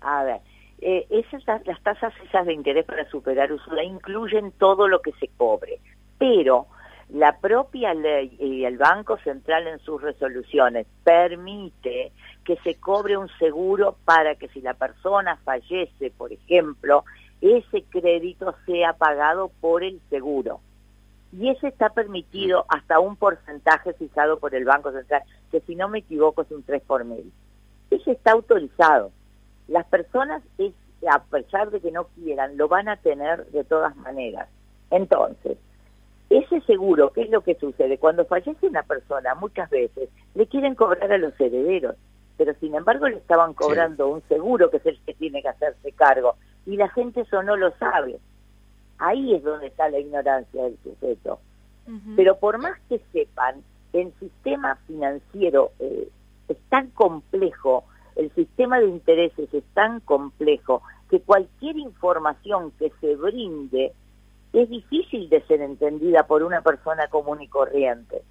A 0.00 0.24
ver, 0.24 0.40
eh, 0.80 1.06
esas, 1.10 1.44
las 1.66 1.82
tasas 1.82 2.12
esas 2.24 2.46
de 2.46 2.52
interés 2.52 2.84
para 2.84 3.08
superar 3.10 3.52
usura 3.52 3.82
incluyen 3.82 4.52
todo 4.52 4.86
lo 4.86 5.02
que 5.02 5.12
se 5.12 5.28
cobre, 5.36 5.80
pero 6.18 6.66
la 7.10 7.38
propia 7.38 7.94
ley 7.94 8.36
y 8.38 8.64
el 8.64 8.76
Banco 8.76 9.16
Central 9.18 9.66
en 9.66 9.78
sus 9.78 10.02
resoluciones 10.02 10.86
permite 11.04 12.12
que 12.44 12.56
se 12.56 12.74
cobre 12.74 13.16
un 13.16 13.28
seguro 13.38 13.96
para 14.04 14.34
que 14.34 14.48
si 14.48 14.60
la 14.60 14.74
persona 14.74 15.36
fallece, 15.44 16.10
por 16.10 16.32
ejemplo, 16.32 17.04
ese 17.40 17.82
crédito 17.84 18.54
sea 18.66 18.92
pagado 18.92 19.50
por 19.60 19.84
el 19.84 20.00
seguro 20.10 20.60
y 21.32 21.50
ese 21.50 21.68
está 21.68 21.90
permitido 21.90 22.64
hasta 22.68 23.00
un 23.00 23.16
porcentaje 23.16 23.92
fijado 23.94 24.38
por 24.38 24.54
el 24.54 24.64
Banco 24.64 24.92
Central, 24.92 25.22
que 25.50 25.60
si 25.60 25.74
no 25.76 25.88
me 25.88 25.98
equivoco 25.98 26.42
es 26.42 26.50
un 26.50 26.62
3 26.62 26.82
por 26.82 27.04
mil. 27.04 27.32
Ese 27.90 28.12
está 28.12 28.32
autorizado. 28.32 29.12
Las 29.66 29.86
personas, 29.86 30.42
a 31.10 31.22
pesar 31.24 31.70
de 31.70 31.80
que 31.80 31.92
no 31.92 32.04
quieran, 32.14 32.56
lo 32.56 32.68
van 32.68 32.88
a 32.88 32.96
tener 32.96 33.46
de 33.46 33.64
todas 33.64 33.94
maneras. 33.96 34.48
Entonces, 34.90 35.58
ese 36.30 36.60
seguro, 36.62 37.10
¿qué 37.12 37.22
es 37.22 37.30
lo 37.30 37.40
que 37.40 37.54
sucede? 37.54 37.98
Cuando 37.98 38.26
fallece 38.26 38.66
una 38.66 38.82
persona, 38.82 39.34
muchas 39.34 39.70
veces 39.70 40.10
le 40.34 40.46
quieren 40.46 40.74
cobrar 40.74 41.10
a 41.10 41.18
los 41.18 41.38
herederos, 41.40 41.96
pero 42.36 42.54
sin 42.60 42.74
embargo 42.74 43.08
le 43.08 43.16
estaban 43.16 43.54
cobrando 43.54 44.08
un 44.08 44.22
seguro 44.28 44.70
que 44.70 44.76
es 44.76 44.86
el 44.86 45.00
que 45.06 45.14
tiene 45.14 45.40
que 45.42 45.48
hacerse 45.48 45.92
cargo, 45.92 46.36
y 46.66 46.76
la 46.76 46.88
gente 46.90 47.22
eso 47.22 47.42
no 47.42 47.56
lo 47.56 47.70
sabe. 47.78 48.18
Ahí 48.98 49.34
es 49.34 49.42
donde 49.42 49.68
está 49.68 49.88
la 49.88 50.00
ignorancia 50.00 50.64
del 50.64 50.76
sujeto. 50.82 51.40
Pero 52.16 52.38
por 52.38 52.58
más 52.58 52.78
que 52.90 53.00
sepan, 53.12 53.62
el 53.94 54.12
sistema 54.20 54.76
financiero 54.86 55.70
eh, 55.78 56.10
es 56.48 56.58
tan 56.68 56.90
complejo, 56.90 57.84
el 58.16 58.30
sistema 58.34 58.78
de 58.78 58.88
intereses 58.88 59.54
es 59.54 59.64
tan 59.72 60.00
complejo, 60.00 60.82
que 61.08 61.20
cualquier 61.20 61.78
información 61.78 62.72
que 62.72 62.92
se 63.00 63.16
brinde 63.16 63.94
es 64.52 64.68
difícil 64.68 65.28
de 65.28 65.42
ser 65.42 65.60
entendida 65.60 66.26
por 66.26 66.42
una 66.42 66.62
persona 66.62 67.08
común 67.08 67.42
y 67.42 67.48
corriente. 67.48 68.22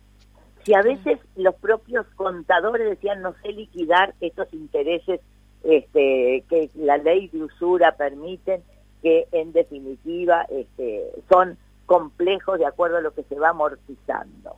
Si 0.64 0.74
a 0.74 0.82
veces 0.82 1.20
los 1.36 1.56
propios 1.56 2.06
contadores 2.16 2.90
decían 2.90 3.22
no 3.22 3.34
sé 3.42 3.54
liquidar 3.54 4.14
estos 4.20 4.52
intereses 4.54 5.22
este, 5.64 6.44
que 6.50 6.70
la 6.76 6.98
ley 6.98 7.30
de 7.30 7.44
usura 7.44 7.96
permiten, 7.96 8.64
que 9.02 9.28
en 9.32 9.54
definitiva 9.54 10.46
este, 10.50 11.06
son 11.30 11.58
complejos 11.86 12.60
de 12.60 12.66
acuerdo 12.66 12.98
a 12.98 13.02
lo 13.02 13.14
que 13.14 13.24
se 13.24 13.40
va 13.40 13.50
amortizando. 13.50 14.58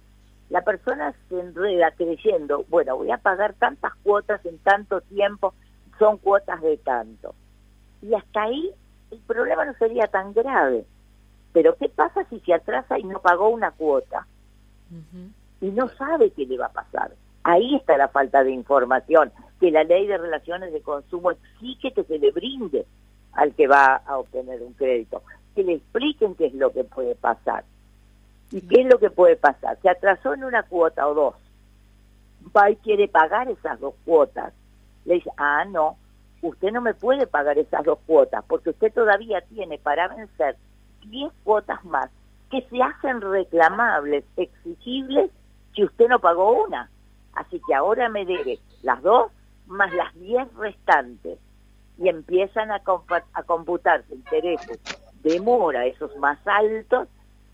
La 0.50 0.63
persona 0.63 1.13
se 1.30 1.39
enreda 1.39 1.92
creyendo, 1.92 2.66
bueno, 2.70 2.98
voy 2.98 3.12
a 3.12 3.18
pagar 3.18 3.54
tantas 3.54 3.94
cuotas 4.01 4.44
en 4.46 4.58
tanto 4.60 5.01
tiempo, 5.01 5.54
son 6.00 6.18
cuotas 6.18 6.60
de 6.62 6.78
tanto. 6.78 7.36
Y 8.01 8.16
hasta 8.16 8.44
ahí 8.44 8.72
el 9.12 9.20
problema 9.20 9.66
no 9.66 9.74
sería 9.75 10.08
tan 10.08 10.34
grave. 10.34 10.86
Pero 11.53 11.75
¿qué 11.75 11.89
pasa 11.89 12.25
si 12.29 12.39
se 12.41 12.53
atrasa 12.53 13.00
y 13.00 13.03
no 13.03 13.20
pagó 13.20 13.50
una 13.50 13.72
cuota? 13.72 14.27
Y 15.62 15.68
no 15.72 15.89
sabe 15.89 16.32
qué 16.32 16.46
le 16.46 16.58
va 16.58 16.68
a 16.68 16.72
pasar. 16.72 17.12
Ahí 17.44 17.75
está 17.75 17.98
la 17.98 18.08
falta 18.08 18.44
de 18.44 18.51
información, 18.51 19.32
que 19.60 19.72
la 19.72 19.84
ley 19.84 20.08
de 20.08 20.18
relaciones 20.18 20.74
de 20.74 20.82
consumo 20.82 21.32
exige 21.32 21.91
que 21.91 22.03
se 22.03 22.20
le 22.20 22.32
brinde 22.32 22.86
al 23.34 23.53
que 23.53 23.68
va 23.68 23.96
a 23.96 24.18
obtener 24.18 24.62
un 24.62 24.74
crédito, 24.74 25.24
que 25.56 25.63
le 25.63 25.74
expliquen 25.74 26.36
qué 26.36 26.48
es 26.48 26.53
lo 26.53 26.72
que 26.72 26.84
puede 26.84 27.15
pasar. 27.15 27.63
¿Y 28.51 28.62
qué 28.62 28.82
es 28.82 28.88
lo 28.88 28.98
que 29.00 29.10
puede 29.10 29.36
pasar? 29.36 29.77
Se 29.82 29.89
atrasó 29.89 30.34
en 30.34 30.44
una 30.44 30.63
cuota 30.63 31.08
o 31.08 31.13
dos, 31.13 31.36
va 32.56 32.72
y 32.72 32.75
quiere 32.77 33.08
pagar 33.08 33.48
esas 33.50 33.79
dos 33.79 33.94
cuotas. 34.06 34.53
Le 35.06 35.15
dice, 35.15 35.29
ah, 35.38 35.65
no, 35.65 35.98
usted 36.41 36.72
no 36.72 36.82
me 36.82 36.94
puede 36.94 37.27
pagar 37.27 37.58
esas 37.58 37.84
dos 37.84 38.00
cuotas 38.06 38.44
porque 38.48 38.72
usted 38.72 38.94
todavía 38.94 39.41
tiene 39.41 39.77
para 39.77 40.08
vencer 40.08 40.56
10 41.06 41.32
cuotas 41.44 41.84
más 41.86 42.10
que 42.50 42.62
se 42.70 42.82
hacen 42.82 43.22
reclamables, 43.22 44.24
exigibles, 44.38 45.29
si 45.75 45.84
usted 45.84 46.08
no 46.08 46.20
pagó 46.20 46.63
una. 46.63 46.89
Así 47.34 47.62
que 47.68 47.75
ahora 47.75 48.10
me 48.10 48.25
debe 48.25 48.60
las 48.82 49.01
dos 49.01 49.32
más 49.68 49.94
las 49.94 50.13
10 50.15 50.53
restantes 50.56 51.38
y 52.00 52.10
empiezan 52.10 52.72
a, 52.72 52.82
a 53.34 53.44
computarse 53.44 54.15
intereses 54.15 54.79
de 55.22 55.39
mora, 55.39 55.86
esos 55.86 56.15
más 56.18 56.39
altos, 56.46 57.08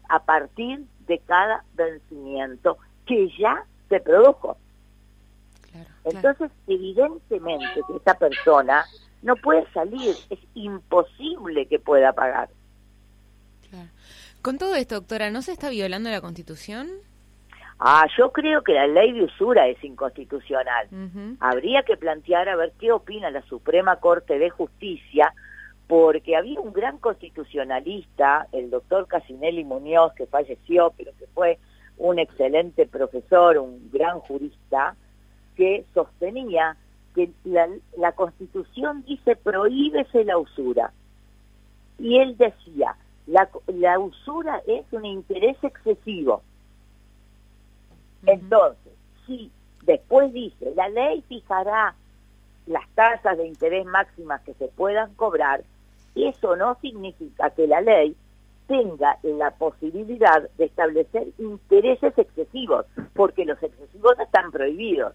a 0.08 0.20
partir 0.20 0.86
de 1.08 1.20
cada 1.20 1.64
vencimiento 1.74 2.78
que 3.06 3.30
ya 3.38 3.66
se 3.90 4.00
produjo. 4.00 4.58
Entonces, 6.06 6.52
evidentemente 6.68 7.82
que 7.88 7.98
esta 7.98 8.14
persona 8.14 8.86
no 9.24 9.36
puede 9.36 9.70
salir, 9.72 10.16
es 10.30 10.40
imposible 10.54 11.66
que 11.66 11.80
pueda 11.80 12.14
pagar. 12.14 12.50
Con 14.46 14.60
todo 14.60 14.76
esto, 14.76 14.94
doctora, 14.94 15.32
¿no 15.32 15.42
se 15.42 15.54
está 15.54 15.72
violando 15.72 16.12
la 16.12 16.22
Constitución? 16.22 16.88
Ah, 17.80 18.06
yo 18.16 18.32
creo 18.32 18.62
que 18.62 18.74
la 18.74 18.86
ley 18.86 19.12
de 19.12 19.24
usura 19.24 19.68
es 19.68 19.84
inconstitucional. 19.84 20.88
Habría 21.40 21.82
que 21.82 21.98
plantear 21.98 22.48
a 22.48 22.56
ver 22.56 22.72
qué 22.80 22.92
opina 22.92 23.32
la 23.32 23.42
Suprema 23.42 23.96
Corte 23.96 24.38
de 24.38 24.52
Justicia, 24.52 25.34
porque 25.88 26.36
había 26.36 26.60
un 26.60 26.74
gran 26.74 27.00
constitucionalista, 27.00 28.46
el 28.52 28.70
doctor 28.70 29.08
Casinelli 29.08 29.64
Muñoz, 29.64 30.14
que 30.14 30.28
falleció, 30.28 30.94
pero 30.96 31.12
que 31.18 31.26
fue 31.34 31.58
un 31.98 32.20
excelente 32.20 32.86
profesor, 32.86 33.58
un 33.58 33.90
gran 33.92 34.20
jurista, 34.20 34.96
que 35.56 35.86
sostenía 35.96 36.78
que 37.16 37.32
la, 37.46 37.68
la 37.98 38.12
Constitución 38.12 39.04
dice 39.08 39.38
prohíbese 39.38 40.24
la 40.24 40.38
usura. 40.38 40.94
Y 41.98 42.20
él 42.20 42.38
decía, 42.38 42.96
la, 43.28 43.50
la 43.68 44.00
usura 44.00 44.62
es 44.68 44.86
un 44.92 45.06
interés 45.06 45.58
excesivo. 45.64 46.42
Entonces, 48.26 48.94
si 49.26 49.52
después 49.84 50.34
dice, 50.34 50.74
la 50.76 50.90
ley 50.90 51.24
fijará 51.28 51.96
las 52.68 52.88
tasas 52.96 53.38
de 53.38 53.48
interés 53.48 53.86
máximas 53.86 54.42
que 54.42 54.54
se 54.56 54.68
puedan 54.68 55.14
cobrar, 55.16 55.64
eso 56.16 56.56
no 56.56 56.78
significa 56.82 57.50
que 57.52 57.68
la 57.68 57.82
ley 57.82 58.16
tenga 58.68 59.20
la 59.22 59.52
posibilidad 59.52 60.50
de 60.58 60.66
establecer 60.66 61.28
intereses 61.38 62.18
excesivos, 62.18 62.86
porque 63.14 63.46
los 63.46 63.62
excesivos 63.62 64.20
están 64.20 64.52
prohibidos. 64.52 65.14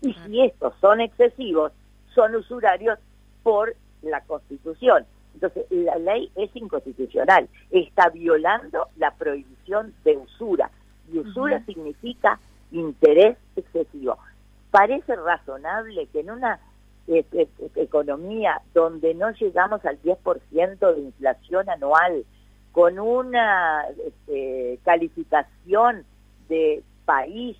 Y 0.00 0.14
si 0.14 0.40
estos 0.40 0.74
son 0.80 1.00
excesivos, 1.00 1.72
son 2.14 2.34
usurarios 2.34 2.98
por 3.42 3.74
la 4.02 4.22
Constitución. 4.22 5.04
Entonces, 5.34 5.66
la 5.70 5.96
ley 5.96 6.30
es 6.34 6.54
inconstitucional, 6.54 7.48
está 7.70 8.08
violando 8.10 8.88
la 8.96 9.12
prohibición 9.12 9.94
de 10.04 10.16
usura. 10.16 10.70
Y 11.12 11.18
usura 11.18 11.64
significa 11.64 12.38
interés 12.72 13.36
excesivo. 13.56 14.18
Parece 14.70 15.16
razonable 15.16 16.06
que 16.12 16.20
en 16.20 16.30
una 16.30 16.60
este, 17.06 17.48
economía 17.76 18.60
donde 18.74 19.14
no 19.14 19.30
llegamos 19.30 19.84
al 19.84 20.00
10% 20.02 20.94
de 20.94 21.00
inflación 21.00 21.70
anual, 21.70 22.24
con 22.72 22.98
una 22.98 23.84
este, 24.06 24.78
calificación 24.84 26.04
de 26.48 26.82
país 27.06 27.56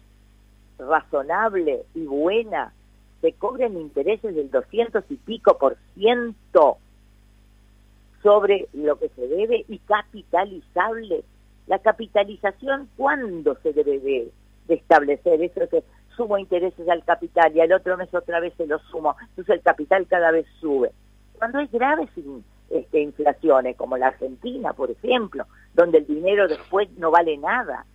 razonable 0.78 1.84
y 1.94 2.04
buena, 2.04 2.72
se 3.20 3.32
cobren 3.32 3.76
intereses 3.76 4.34
del 4.34 4.50
200 4.50 5.04
y 5.08 5.16
pico 5.16 5.58
por 5.58 5.76
ciento 5.94 6.78
sobre 8.22 8.68
lo 8.72 8.98
que 8.98 9.08
se 9.10 9.26
debe 9.26 9.64
y 9.68 9.78
capitalizable. 9.80 11.24
La 11.66 11.78
capitalización, 11.78 12.88
¿cuándo 12.96 13.56
se 13.62 13.72
debe 13.72 14.00
de, 14.00 14.32
establecer? 14.68 15.42
Eso 15.42 15.68
que 15.68 15.84
sumo 16.16 16.38
intereses 16.38 16.88
al 16.88 17.04
capital 17.04 17.54
y 17.54 17.60
al 17.60 17.72
otro 17.72 17.96
mes 17.96 18.12
otra 18.14 18.40
vez 18.40 18.54
se 18.56 18.66
lo 18.66 18.78
sumo. 18.90 19.16
Entonces 19.30 19.56
el 19.56 19.62
capital 19.62 20.06
cada 20.06 20.30
vez 20.30 20.46
sube. 20.60 20.90
Cuando 21.36 21.58
hay 21.58 21.68
graves 21.68 22.10
este, 22.70 23.00
inflaciones, 23.00 23.76
como 23.76 23.96
la 23.96 24.08
Argentina, 24.08 24.72
por 24.72 24.90
ejemplo, 24.90 25.46
donde 25.74 25.98
el 25.98 26.06
dinero 26.06 26.48
después 26.48 26.90
no 26.98 27.10
vale 27.10 27.36
nada. 27.38 27.86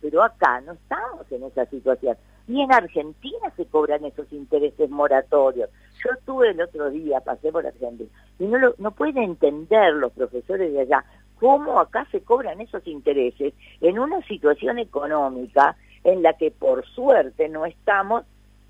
Pero 0.00 0.22
acá 0.22 0.60
no 0.62 0.72
estamos 0.72 1.30
en 1.30 1.44
esa 1.44 1.66
situación. 1.66 2.16
Ni 2.46 2.62
en 2.62 2.72
Argentina 2.72 3.52
se 3.56 3.66
cobran 3.66 4.04
esos 4.04 4.32
intereses 4.32 4.90
moratorios. 4.90 5.70
Yo 6.04 6.10
estuve 6.18 6.50
el 6.50 6.60
otro 6.60 6.90
día, 6.90 7.20
pasé 7.20 7.52
por 7.52 7.66
Argentina, 7.66 8.10
y 8.42 8.46
no, 8.46 8.58
lo, 8.58 8.74
no 8.78 8.90
pueden 8.90 9.22
entender 9.22 9.94
los 9.94 10.10
profesores 10.12 10.72
de 10.72 10.80
allá 10.80 11.04
cómo 11.38 11.78
acá 11.78 12.08
se 12.10 12.22
cobran 12.22 12.60
esos 12.60 12.84
intereses 12.88 13.54
en 13.80 13.98
una 14.00 14.20
situación 14.26 14.80
económica 14.80 15.76
en 16.02 16.22
la 16.22 16.36
que 16.36 16.50
por 16.50 16.84
suerte 16.86 17.48
no 17.48 17.66
estamos 17.66 18.24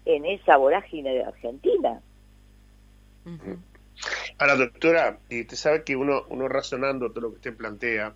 en 0.04 0.26
esa 0.26 0.58
vorágine 0.58 1.14
de 1.14 1.24
Argentina. 1.24 2.00
Ahora, 4.38 4.56
doctora, 4.56 5.18
usted 5.30 5.56
sabe 5.56 5.84
que 5.84 5.96
uno, 5.96 6.22
uno 6.28 6.48
razonando 6.48 7.10
todo 7.10 7.20
lo 7.22 7.30
que 7.30 7.36
usted 7.36 7.56
plantea, 7.56 8.12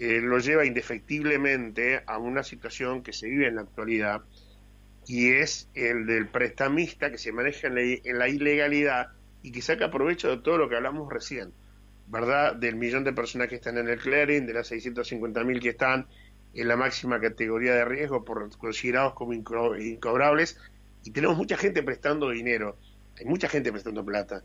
eh, 0.00 0.20
lo 0.20 0.38
lleva 0.38 0.66
indefectiblemente 0.66 2.02
a 2.06 2.18
una 2.18 2.42
situación 2.42 3.02
que 3.02 3.12
se 3.12 3.28
vive 3.28 3.46
en 3.46 3.56
la 3.56 3.62
actualidad, 3.62 4.22
y 5.06 5.32
es 5.32 5.68
el 5.74 6.06
del 6.06 6.26
prestamista 6.28 7.10
que 7.10 7.18
se 7.18 7.32
maneja 7.32 7.68
en 7.68 8.18
la, 8.18 8.28
ilegalidad 8.28 9.08
y 9.44 9.52
que 9.52 9.60
saca 9.60 9.90
provecho 9.90 10.30
de 10.30 10.38
todo 10.38 10.56
lo 10.56 10.70
que 10.70 10.76
hablamos 10.76 11.12
recién, 11.12 11.52
¿verdad? 12.08 12.56
Del 12.56 12.76
millón 12.76 13.04
de 13.04 13.12
personas 13.12 13.48
que 13.48 13.56
están 13.56 13.76
en 13.76 13.90
el 13.90 13.98
clearing, 13.98 14.46
de 14.46 14.54
las 14.54 14.68
650 14.68 15.44
mil 15.44 15.60
que 15.60 15.68
están 15.68 16.06
en 16.54 16.66
la 16.66 16.76
máxima 16.76 17.20
categoría 17.20 17.74
de 17.74 17.84
riesgo 17.84 18.24
por 18.24 18.56
considerados 18.56 19.12
como 19.12 19.34
incobrables, 19.34 20.58
y 21.04 21.10
tenemos 21.10 21.36
mucha 21.36 21.58
gente 21.58 21.82
prestando 21.82 22.30
dinero, 22.30 22.78
hay 23.18 23.26
mucha 23.26 23.46
gente 23.46 23.70
prestando 23.70 24.02
plata, 24.02 24.42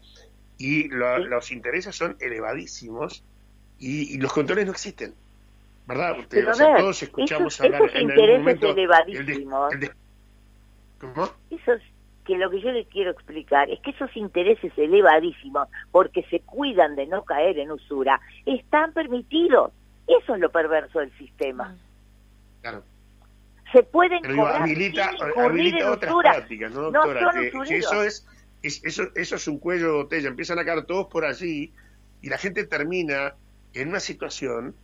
y 0.57 0.89
los 0.89 1.49
intereses 1.53 1.95
son 1.95 2.17
elevadísimos 2.19 3.23
y, 3.79 4.17
los 4.17 4.33
controles 4.33 4.65
no 4.65 4.73
existen. 4.73 5.15
¿Verdad? 5.87 6.17
todos 6.77 7.01
escuchamos 7.01 7.59
hablar 7.61 7.89
en 7.95 8.11
algún 8.11 8.39
momento 8.39 8.69
elevadísimos. 8.71 9.73
¿Cómo? 10.99 11.31
Eso 11.49 11.73
es 11.73 11.81
que 12.29 12.37
lo 12.37 12.51
que 12.51 12.61
yo 12.61 12.71
le 12.71 12.85
quiero 12.85 13.09
explicar 13.09 13.71
es 13.71 13.79
que 13.79 13.89
esos 13.89 14.15
intereses 14.15 14.71
elevadísimos, 14.77 15.67
porque 15.91 16.21
se 16.29 16.41
cuidan 16.41 16.95
de 16.95 17.07
no 17.07 17.23
caer 17.23 17.57
en 17.57 17.71
usura, 17.71 18.21
están 18.45 18.93
permitidos. 18.93 19.71
Eso 20.05 20.35
es 20.35 20.39
lo 20.39 20.51
perverso 20.51 20.99
del 20.99 21.11
sistema. 21.17 21.75
Claro. 22.61 22.83
Se 23.73 23.81
pueden 23.81 24.21
Pero 24.21 24.35
cobrar 24.35 24.61
habilita, 24.61 25.11
habilita 25.37 25.91
otras 25.91 26.13
prácticas, 26.21 26.71
¿no, 26.71 26.91
doctora? 26.91 27.31
que, 27.31 27.77
eso 27.77 28.03
es, 28.03 28.27
eso, 28.61 29.03
eso 29.15 29.35
es 29.35 29.47
un 29.47 29.57
cuello 29.57 29.87
de 29.87 29.93
botella. 29.93 30.29
Empiezan 30.29 30.59
a 30.59 30.65
caer 30.65 30.85
todos 30.85 31.07
por 31.07 31.25
allí 31.25 31.73
y 32.21 32.29
la 32.29 32.37
gente 32.37 32.63
termina 32.63 33.33
en 33.73 33.89
una 33.89 33.99
situación 33.99 34.75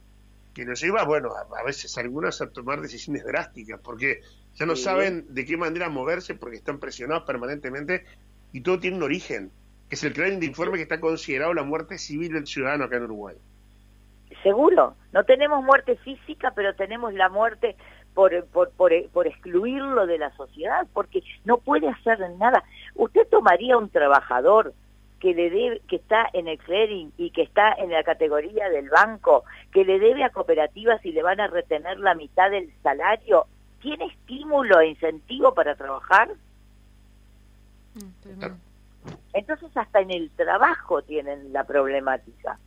que 0.56 0.66
nos 0.66 0.82
lleva, 0.82 1.04
bueno, 1.04 1.32
a, 1.36 1.64
veces 1.64 1.96
algunos 1.98 2.42
a 2.42 2.50
tomar 2.50 2.80
decisiones 2.80 3.26
drásticas, 3.26 3.80
porque 3.84 4.22
ya 4.54 4.66
no 4.66 4.78
saben 4.78 5.26
de 5.36 5.46
qué 5.46 5.58
manera 5.58 5.90
moverse 5.90 6.34
porque 6.34 6.56
están 6.56 6.80
presionados 6.80 7.24
permanentemente 7.26 8.06
y 8.54 8.62
todo 8.62 8.80
tiene 8.80 8.96
un 8.96 9.04
origen, 9.04 9.52
que 9.90 9.96
es 9.96 10.04
el 10.06 10.14
cráneo 10.14 10.40
de 10.40 10.46
informe 10.46 10.78
que 10.78 10.84
está 10.84 11.02
considerado 11.02 11.54
la 11.54 11.64
muerte 11.64 11.98
civil 11.98 12.32
del 12.32 12.48
ciudadano 12.48 12.86
acá 12.86 12.96
en 12.96 13.04
Uruguay. 13.04 13.36
Seguro, 14.44 14.96
no 15.12 15.26
tenemos 15.26 15.62
muerte 15.62 15.98
física, 15.98 16.54
pero 16.56 16.74
tenemos 16.74 17.14
la 17.14 17.28
muerte 17.28 17.76
por, 18.14 18.46
por, 18.46 18.72
por, 18.72 18.94
por 19.10 19.28
excluirlo 19.28 20.08
de 20.08 20.20
la 20.20 20.34
sociedad, 20.38 20.88
porque 20.94 21.22
no 21.44 21.58
puede 21.58 21.90
hacer 21.90 22.18
nada. 22.40 22.64
Usted 22.96 23.28
tomaría 23.28 23.78
un 23.78 23.90
trabajador 23.90 24.74
que 25.26 25.34
le 25.34 25.50
debe, 25.50 25.82
que 25.88 25.96
está 25.96 26.30
en 26.34 26.48
el 26.48 26.60
clearing 26.60 27.12
y 27.18 27.32
que 27.32 27.42
está 27.42 27.74
en 27.80 27.90
la 27.90 28.04
categoría 28.04 28.70
del 28.70 28.92
banco, 28.92 29.44
que 29.74 29.84
le 29.84 29.98
debe 29.98 30.24
a 30.24 30.30
cooperativas 30.30 31.04
y 31.04 31.14
le 31.14 31.24
van 31.24 31.40
a 31.40 31.48
retener 31.48 31.98
la 31.98 32.14
mitad 32.14 32.52
del 32.52 32.72
salario, 32.84 33.48
¿tiene 33.82 34.06
estímulo 34.06 34.80
e 34.82 34.90
incentivo 34.90 35.56
para 35.56 35.74
trabajar? 35.74 36.30
Mm, 37.96 38.46
Entonces 39.34 39.76
hasta 39.76 40.02
en 40.02 40.12
el 40.12 40.30
trabajo 40.30 41.02
tienen 41.02 41.52
la 41.52 41.64
problemática. 41.64 42.60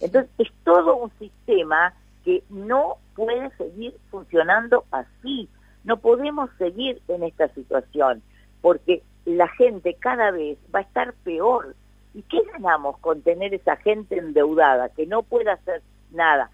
Entonces 0.00 0.32
es 0.38 0.50
todo 0.64 0.96
un 0.96 1.12
sistema 1.20 1.94
que 2.24 2.42
no 2.48 2.96
puede 3.14 3.50
seguir 3.56 3.94
funcionando 4.10 4.84
así. 4.90 5.48
No 5.84 5.98
podemos 5.98 6.50
seguir 6.58 7.00
en 7.06 7.22
esta 7.22 7.46
situación 7.54 8.20
porque 8.62 9.04
la 9.24 9.48
gente 9.48 9.94
cada 9.94 10.30
vez 10.30 10.58
va 10.74 10.80
a 10.80 10.82
estar 10.82 11.14
peor. 11.24 11.74
¿Y 12.14 12.22
qué 12.22 12.42
ganamos 12.52 12.98
con 12.98 13.22
tener 13.22 13.54
esa 13.54 13.76
gente 13.76 14.18
endeudada 14.18 14.90
que 14.90 15.06
no 15.06 15.22
puede 15.22 15.50
hacer 15.50 15.82
nada? 16.10 16.50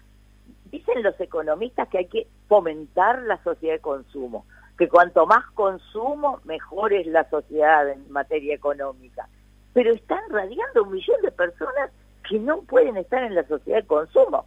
Dicen 0.71 1.03
los 1.03 1.19
economistas 1.19 1.89
que 1.89 1.97
hay 1.99 2.05
que 2.07 2.27
fomentar 2.47 3.21
la 3.23 3.41
sociedad 3.43 3.75
de 3.75 3.81
consumo, 3.81 4.45
que 4.77 4.87
cuanto 4.87 5.25
más 5.25 5.45
consumo, 5.51 6.39
mejor 6.45 6.93
es 6.93 7.07
la 7.07 7.29
sociedad 7.29 7.89
en 7.89 8.09
materia 8.11 8.55
económica. 8.55 9.27
Pero 9.73 9.93
están 9.93 10.21
radiando 10.29 10.83
un 10.83 10.91
millón 10.91 11.21
de 11.21 11.31
personas 11.31 11.91
que 12.27 12.39
no 12.39 12.61
pueden 12.61 12.97
estar 12.97 13.23
en 13.23 13.35
la 13.35 13.45
sociedad 13.47 13.81
de 13.81 13.87
consumo. 13.87 14.45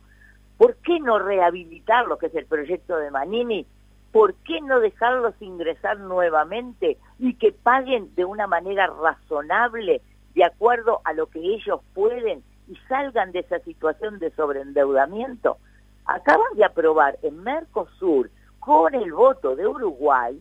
¿Por 0.56 0.76
qué 0.76 1.00
no 1.00 1.18
rehabilitar 1.18 2.06
lo 2.06 2.18
que 2.18 2.26
es 2.26 2.35
el 2.35 2.46
proyecto 2.46 2.96
de 2.96 3.11
Manini 3.11 3.66
¿por 4.12 4.35
qué 4.44 4.61
no 4.61 4.79
dejarlos 4.79 5.35
ingresar 5.40 5.98
nuevamente 5.98 6.98
y 7.18 7.35
que 7.35 7.51
paguen 7.53 8.14
de 8.14 8.25
una 8.25 8.46
manera 8.46 8.87
razonable, 8.87 10.03
de 10.35 10.44
acuerdo 10.44 11.01
a 11.05 11.14
lo 11.14 11.27
que 11.27 11.40
ellos 11.40 11.81
pueden 11.94 12.42
y 12.68 12.77
salgan 12.88 13.33
de 13.33 13.40
esa 13.40 13.59
situación 13.61 14.18
de 14.18 14.31
sobreendeudamiento? 14.33 15.57
Acaban 16.05 16.55
de 16.55 16.64
aprobar 16.64 17.18
en 17.22 17.42
Mercosur, 17.42 18.31
con 18.61 18.94
el 18.94 19.12
voto 19.12 19.57
de 19.57 19.66
Uruguay, 19.66 20.40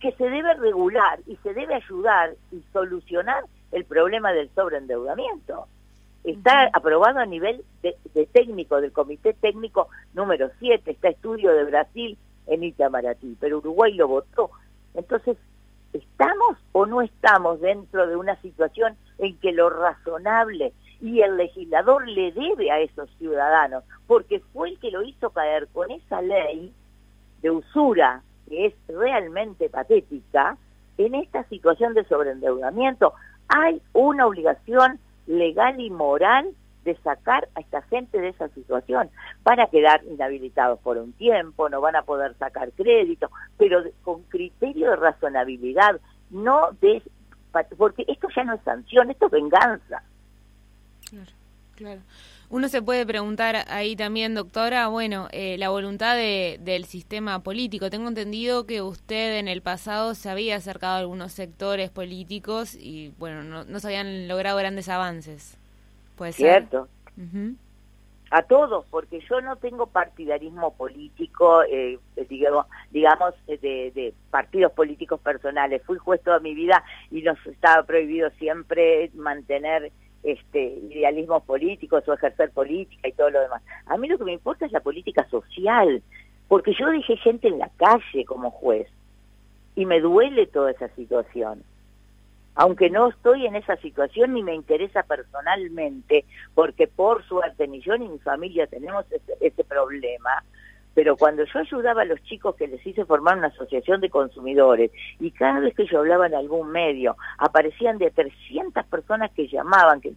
que 0.00 0.12
se 0.12 0.28
debe 0.28 0.52
regular 0.54 1.20
y 1.26 1.36
se 1.36 1.54
debe 1.54 1.74
ayudar 1.74 2.34
y 2.52 2.62
solucionar 2.72 3.44
el 3.72 3.84
problema 3.86 4.32
del 4.32 4.50
sobreendeudamiento. 4.54 5.66
Está 6.24 6.68
aprobado 6.72 7.20
a 7.20 7.24
nivel 7.24 7.64
de, 7.82 8.26
técnico, 8.26 8.80
del 8.80 8.92
comité 8.92 9.32
técnico 9.32 9.88
número 10.12 10.50
7, 10.58 10.90
está 10.90 11.08
estudio 11.08 11.52
de 11.52 11.64
Brasil 11.64 12.18
en 12.46 12.64
Itamaraty, 12.64 13.36
pero 13.40 13.58
Uruguay 13.58 13.94
lo 13.94 14.08
votó. 14.08 14.50
Entonces, 14.94 15.36
¿estamos 15.92 16.56
o 16.72 16.86
no 16.86 17.02
estamos 17.02 17.60
dentro 17.60 18.06
de 18.06 18.16
una 18.16 18.40
situación 18.42 18.96
en 19.18 19.36
que 19.38 19.52
lo 19.52 19.70
razonable 19.70 20.72
y 21.00 21.20
el 21.20 21.36
legislador 21.36 22.08
le 22.08 22.32
debe 22.32 22.70
a 22.70 22.80
esos 22.80 23.10
ciudadanos, 23.18 23.84
porque 24.06 24.40
fue 24.52 24.70
el 24.70 24.78
que 24.78 24.90
lo 24.90 25.02
hizo 25.02 25.30
caer 25.30 25.68
con 25.68 25.90
esa 25.90 26.22
ley 26.22 26.72
de 27.42 27.50
usura 27.50 28.22
que 28.48 28.66
es 28.66 28.74
realmente 28.88 29.68
patética, 29.68 30.56
en 30.98 31.14
esta 31.14 31.44
situación 31.44 31.94
de 31.94 32.04
sobreendeudamiento 32.04 33.12
hay 33.48 33.82
una 33.92 34.26
obligación 34.26 34.98
legal 35.26 35.78
y 35.80 35.90
moral 35.90 36.48
de 36.86 36.96
sacar 37.02 37.48
a 37.56 37.60
esta 37.60 37.82
gente 37.82 38.18
de 38.18 38.28
esa 38.28 38.48
situación. 38.50 39.10
Van 39.42 39.60
a 39.60 39.66
quedar 39.66 40.02
inhabilitados 40.04 40.78
por 40.78 40.96
un 40.96 41.12
tiempo, 41.12 41.68
no 41.68 41.80
van 41.80 41.96
a 41.96 42.02
poder 42.02 42.34
sacar 42.38 42.70
crédito, 42.72 43.28
pero 43.58 43.82
con 44.02 44.22
criterio 44.22 44.90
de 44.90 44.96
razonabilidad, 44.96 46.00
no 46.30 46.70
de... 46.80 47.02
porque 47.76 48.04
esto 48.08 48.28
ya 48.34 48.44
no 48.44 48.54
es 48.54 48.62
sanción, 48.62 49.10
esto 49.10 49.26
es 49.26 49.32
venganza. 49.32 50.02
Claro, 51.10 51.32
claro. 51.74 52.00
Uno 52.48 52.68
se 52.68 52.80
puede 52.80 53.04
preguntar 53.04 53.64
ahí 53.66 53.96
también, 53.96 54.36
doctora, 54.36 54.86
bueno, 54.86 55.26
eh, 55.32 55.58
la 55.58 55.68
voluntad 55.68 56.14
de, 56.14 56.60
del 56.62 56.84
sistema 56.84 57.40
político. 57.42 57.90
Tengo 57.90 58.06
entendido 58.06 58.66
que 58.66 58.82
usted 58.82 59.40
en 59.40 59.48
el 59.48 59.62
pasado 59.62 60.14
se 60.14 60.30
había 60.30 60.54
acercado 60.54 60.94
a 60.94 60.98
algunos 60.98 61.32
sectores 61.32 61.90
políticos 61.90 62.76
y, 62.76 63.12
bueno, 63.18 63.42
no, 63.42 63.64
no 63.64 63.80
se 63.80 63.88
habían 63.88 64.28
logrado 64.28 64.58
grandes 64.58 64.88
avances. 64.88 65.58
¿Puede 66.16 66.32
Cierto. 66.32 66.88
A 68.30 68.42
todos, 68.42 68.84
porque 68.90 69.20
yo 69.20 69.40
no 69.40 69.54
tengo 69.54 69.86
partidarismo 69.86 70.74
político, 70.74 71.62
eh, 71.62 71.98
digamos, 72.28 72.66
digamos 72.90 73.34
de, 73.46 73.56
de, 73.94 74.14
partidos 74.30 74.72
políticos 74.72 75.20
personales. 75.20 75.82
Fui 75.84 75.96
juez 75.96 76.20
toda 76.22 76.40
mi 76.40 76.52
vida 76.52 76.82
y 77.12 77.22
nos 77.22 77.38
estaba 77.46 77.84
prohibido 77.84 78.28
siempre 78.30 79.10
mantener 79.14 79.92
este, 80.24 80.64
idealismos 80.90 81.44
políticos 81.44 82.02
o 82.08 82.14
ejercer 82.14 82.50
política 82.50 83.06
y 83.06 83.12
todo 83.12 83.30
lo 83.30 83.40
demás. 83.40 83.62
A 83.86 83.96
mí 83.96 84.08
lo 84.08 84.18
que 84.18 84.24
me 84.24 84.32
importa 84.32 84.66
es 84.66 84.72
la 84.72 84.80
política 84.80 85.24
social, 85.28 86.02
porque 86.48 86.74
yo 86.74 86.88
dejé 86.88 87.16
gente 87.18 87.46
en 87.46 87.60
la 87.60 87.70
calle 87.76 88.24
como 88.24 88.50
juez 88.50 88.88
y 89.76 89.86
me 89.86 90.00
duele 90.00 90.46
toda 90.46 90.72
esa 90.72 90.88
situación. 90.96 91.62
Aunque 92.56 92.90
no 92.90 93.08
estoy 93.08 93.46
en 93.46 93.54
esa 93.54 93.76
situación 93.76 94.34
ni 94.34 94.42
me 94.42 94.54
interesa 94.54 95.02
personalmente, 95.02 96.24
porque 96.54 96.88
por 96.88 97.22
suerte 97.26 97.68
ni 97.68 97.80
yo 97.80 97.96
ni 97.96 98.08
mi 98.08 98.18
familia 98.18 98.66
tenemos 98.66 99.04
ese, 99.12 99.34
ese 99.40 99.62
problema, 99.62 100.42
pero 100.94 101.18
cuando 101.18 101.44
yo 101.44 101.58
ayudaba 101.58 102.02
a 102.02 102.06
los 102.06 102.22
chicos 102.22 102.56
que 102.56 102.66
les 102.66 102.84
hice 102.86 103.04
formar 103.04 103.36
una 103.36 103.48
asociación 103.48 104.00
de 104.00 104.08
consumidores 104.08 104.90
y 105.20 105.30
cada 105.30 105.60
vez 105.60 105.74
que 105.74 105.86
yo 105.86 105.98
hablaba 105.98 106.26
en 106.26 106.34
algún 106.34 106.70
medio 106.70 107.16
aparecían 107.36 107.98
de 107.98 108.10
300 108.10 108.86
personas 108.86 109.30
que 109.32 109.46
llamaban, 109.46 110.00
que 110.00 110.14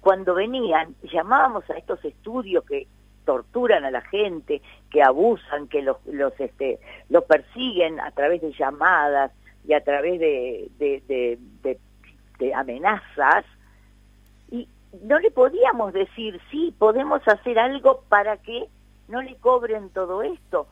cuando 0.00 0.34
venían 0.34 0.94
llamábamos 1.12 1.68
a 1.68 1.74
estos 1.74 2.04
estudios 2.04 2.64
que 2.64 2.86
torturan 3.24 3.84
a 3.84 3.90
la 3.90 4.02
gente, 4.02 4.62
que 4.90 5.02
abusan, 5.02 5.66
que 5.66 5.82
los, 5.82 5.96
los, 6.06 6.38
este, 6.38 6.78
los 7.08 7.24
persiguen 7.24 7.98
a 7.98 8.12
través 8.12 8.42
de 8.42 8.52
llamadas 8.52 9.32
y 9.66 9.74
a 9.74 9.82
través 9.82 10.18
de, 10.18 10.70
de, 10.78 11.78
amenazas, 12.54 13.44
y 14.50 14.68
no 15.02 15.18
le 15.20 15.30
podíamos 15.30 15.92
decir, 15.92 16.40
sí, 16.50 16.74
podemos 16.78 17.22
hacer 17.26 17.58
algo 17.58 18.02
para 18.08 18.36
que 18.38 18.66
no 19.08 19.22
le 19.22 19.36
cobren 19.36 19.90
todo 19.90 20.22
esto, 20.22 20.66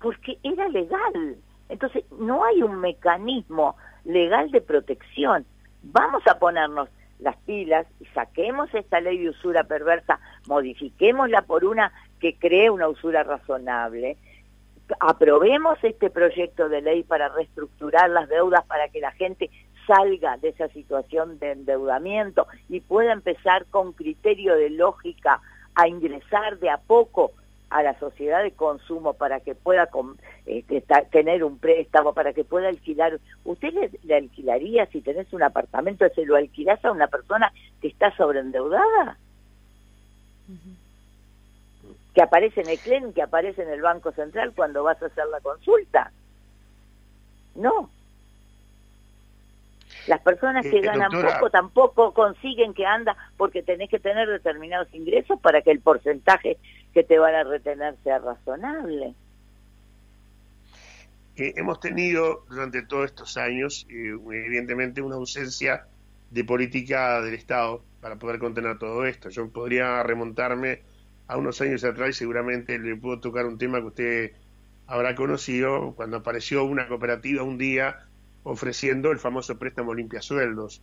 porque 0.00 0.38
era 0.42 0.68
legal. 0.68 1.36
Entonces, 1.70 2.04
no 2.18 2.44
hay 2.44 2.62
un 2.62 2.80
mecanismo 2.80 3.76
legal 4.04 4.50
de 4.50 4.60
protección. 4.60 5.46
Vamos 5.82 6.22
a 6.26 6.38
ponernos 6.38 6.90
las 7.20 7.36
pilas 7.38 7.86
y 8.00 8.04
saquemos 8.06 8.72
esta 8.74 9.00
ley 9.00 9.18
de 9.18 9.30
usura 9.30 9.64
perversa, 9.64 10.20
modifiquémosla 10.46 11.42
por 11.42 11.64
una 11.64 11.92
que 12.20 12.34
cree 12.36 12.70
una 12.70 12.88
usura 12.88 13.22
razonable, 13.22 14.18
aprobemos 15.00 15.82
este 15.82 16.10
proyecto 16.10 16.68
de 16.68 16.82
ley 16.82 17.02
para 17.02 17.28
reestructurar 17.28 18.10
las 18.10 18.28
deudas 18.28 18.64
para 18.66 18.88
que 18.88 19.00
la 19.00 19.12
gente 19.12 19.50
salga 19.86 20.36
de 20.38 20.50
esa 20.50 20.68
situación 20.68 21.38
de 21.38 21.52
endeudamiento 21.52 22.46
y 22.68 22.80
pueda 22.80 23.12
empezar 23.12 23.66
con 23.66 23.92
criterio 23.92 24.56
de 24.56 24.70
lógica 24.70 25.40
a 25.74 25.88
ingresar 25.88 26.58
de 26.58 26.70
a 26.70 26.78
poco 26.78 27.32
a 27.70 27.82
la 27.82 27.98
sociedad 27.98 28.42
de 28.42 28.52
consumo 28.52 29.14
para 29.14 29.40
que 29.40 29.54
pueda 29.54 29.88
este, 30.46 30.84
tener 31.10 31.42
un 31.42 31.58
préstamo, 31.58 32.12
para 32.12 32.32
que 32.32 32.44
pueda 32.44 32.68
alquilar. 32.68 33.18
¿Usted 33.44 33.74
le, 34.04 34.14
alquilaría 34.14 34.86
si 34.86 35.00
tenés 35.00 35.32
un 35.32 35.42
apartamento, 35.42 36.06
se 36.14 36.24
lo 36.24 36.36
alquilás 36.36 36.84
a 36.84 36.92
una 36.92 37.08
persona 37.08 37.52
que 37.80 37.88
está 37.88 38.14
sobreendeudada? 38.16 39.18
Que 42.14 42.22
aparece 42.22 42.60
en 42.60 42.68
el 42.68 42.78
CLEN, 42.78 43.12
que 43.12 43.22
aparece 43.22 43.62
en 43.62 43.70
el 43.70 43.82
Banco 43.82 44.12
Central 44.12 44.52
cuando 44.54 44.82
vas 44.82 45.02
a 45.02 45.06
hacer 45.06 45.26
la 45.26 45.40
consulta. 45.40 46.12
No, 47.56 47.90
las 50.06 50.20
personas 50.20 50.66
que 50.66 50.78
eh, 50.78 50.82
ganan 50.82 51.10
poco 51.10 51.50
tampoco 51.50 52.12
consiguen 52.12 52.74
que 52.74 52.84
anda 52.84 53.16
porque 53.36 53.62
tenés 53.62 53.88
que 53.88 53.98
tener 53.98 54.28
determinados 54.28 54.92
ingresos 54.92 55.40
para 55.40 55.62
que 55.62 55.70
el 55.70 55.80
porcentaje 55.80 56.58
que 56.92 57.04
te 57.04 57.18
van 57.18 57.34
a 57.34 57.44
retener 57.44 57.96
sea 58.04 58.18
razonable. 58.18 59.14
Eh, 61.36 61.54
hemos 61.56 61.80
tenido 61.80 62.44
durante 62.48 62.82
todos 62.82 63.06
estos 63.06 63.36
años, 63.36 63.86
eh, 63.88 64.12
evidentemente, 64.12 65.00
una 65.00 65.16
ausencia 65.16 65.86
de 66.30 66.44
política 66.44 67.20
del 67.22 67.34
Estado 67.34 67.82
para 68.00 68.16
poder 68.16 68.38
contener 68.38 68.78
todo 68.78 69.06
esto. 69.06 69.30
Yo 69.30 69.48
podría 69.48 70.02
remontarme 70.02 70.82
a 71.26 71.36
unos 71.36 71.60
años 71.60 71.84
atrás 71.84 72.16
seguramente 72.16 72.78
le 72.78 72.96
puedo 72.96 73.20
tocar 73.20 73.46
un 73.46 73.58
tema 73.58 73.80
que 73.80 73.86
usted 73.86 74.32
habrá 74.86 75.14
conocido 75.14 75.94
cuando 75.96 76.18
apareció 76.18 76.64
una 76.64 76.86
cooperativa 76.86 77.42
un 77.42 77.58
día 77.58 78.06
ofreciendo 78.42 79.10
el 79.10 79.18
famoso 79.18 79.58
préstamo 79.58 79.94
limpia 79.94 80.20
sueldos, 80.20 80.82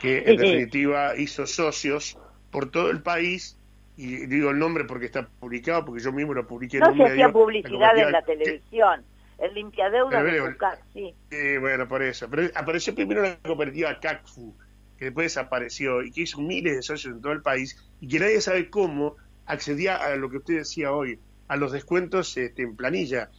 que 0.00 0.24
en 0.26 0.36
definitiva 0.36 1.16
hizo 1.16 1.46
socios 1.46 2.18
por 2.50 2.70
todo 2.70 2.90
el 2.90 3.02
país, 3.02 3.58
y 3.96 4.26
digo 4.26 4.50
el 4.50 4.58
nombre 4.58 4.84
porque 4.84 5.06
está 5.06 5.28
publicado, 5.28 5.84
porque 5.84 6.02
yo 6.02 6.12
mismo 6.12 6.34
lo 6.34 6.46
publiqué 6.46 6.78
en 6.78 6.84
un 6.84 6.90
medio. 6.90 7.02
No 7.02 7.06
se 7.08 7.12
hacía 7.12 7.32
publicidad 7.32 7.98
en 7.98 8.12
la 8.12 8.22
televisión. 8.22 9.04
El 9.38 9.54
limpiadeuda 9.54 10.22
de 10.22 10.56
sí. 10.92 11.14
bueno, 11.58 11.88
por 11.88 12.02
eso. 12.02 12.28
Pero 12.30 12.48
apareció 12.54 12.94
primero 12.94 13.22
la 13.22 13.36
cooperativa 13.38 13.98
CACFU, 14.00 14.54
que 14.96 15.06
después 15.06 15.26
desapareció 15.26 16.02
y 16.02 16.12
que 16.12 16.22
hizo 16.22 16.40
miles 16.40 16.76
de 16.76 16.82
socios 16.82 17.14
en 17.14 17.20
todo 17.20 17.32
el 17.32 17.42
país 17.42 17.76
y 18.00 18.08
que 18.08 18.20
nadie 18.20 18.40
sabe 18.40 18.70
cómo 18.70 19.16
accedía 19.46 19.96
a 19.96 20.16
lo 20.16 20.30
que 20.30 20.38
usted 20.38 20.58
decía 20.58 20.92
hoy, 20.92 21.18
a 21.48 21.56
los 21.56 21.72
descuentos 21.72 22.36
este, 22.36 22.62
en 22.62 22.76
planilla. 22.76 23.30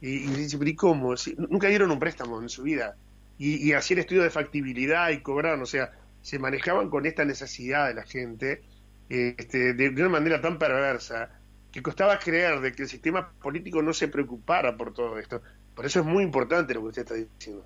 Y, 0.00 0.18
dice, 0.18 0.58
¿y 0.60 0.74
cómo? 0.74 1.14
nunca 1.36 1.68
dieron 1.68 1.90
un 1.90 1.98
préstamo 1.98 2.40
en 2.40 2.48
su 2.48 2.62
vida. 2.62 2.96
Y, 3.38 3.68
y 3.68 3.72
hacían 3.72 4.00
estudios 4.00 4.24
de 4.24 4.30
factibilidad 4.30 5.10
y 5.10 5.20
cobraron, 5.20 5.62
o 5.62 5.66
sea, 5.66 5.92
se 6.22 6.38
manejaban 6.38 6.90
con 6.90 7.06
esta 7.06 7.24
necesidad 7.24 7.88
de 7.88 7.94
la 7.94 8.04
gente 8.04 8.62
este, 9.08 9.72
de, 9.72 9.88
una 9.88 10.08
manera 10.08 10.40
tan 10.40 10.58
perversa 10.58 11.30
que 11.72 11.82
costaba 11.82 12.18
creer 12.18 12.60
de 12.60 12.72
que 12.72 12.82
el 12.82 12.88
sistema 12.88 13.32
político 13.40 13.82
no 13.82 13.92
se 13.92 14.08
preocupara 14.08 14.76
por 14.76 14.92
todo 14.92 15.18
esto. 15.18 15.40
Por 15.74 15.86
eso 15.86 16.00
es 16.00 16.06
muy 16.06 16.22
importante 16.22 16.74
lo 16.74 16.80
que 16.82 16.86
usted 16.88 17.02
está 17.02 17.14
diciendo. 17.14 17.64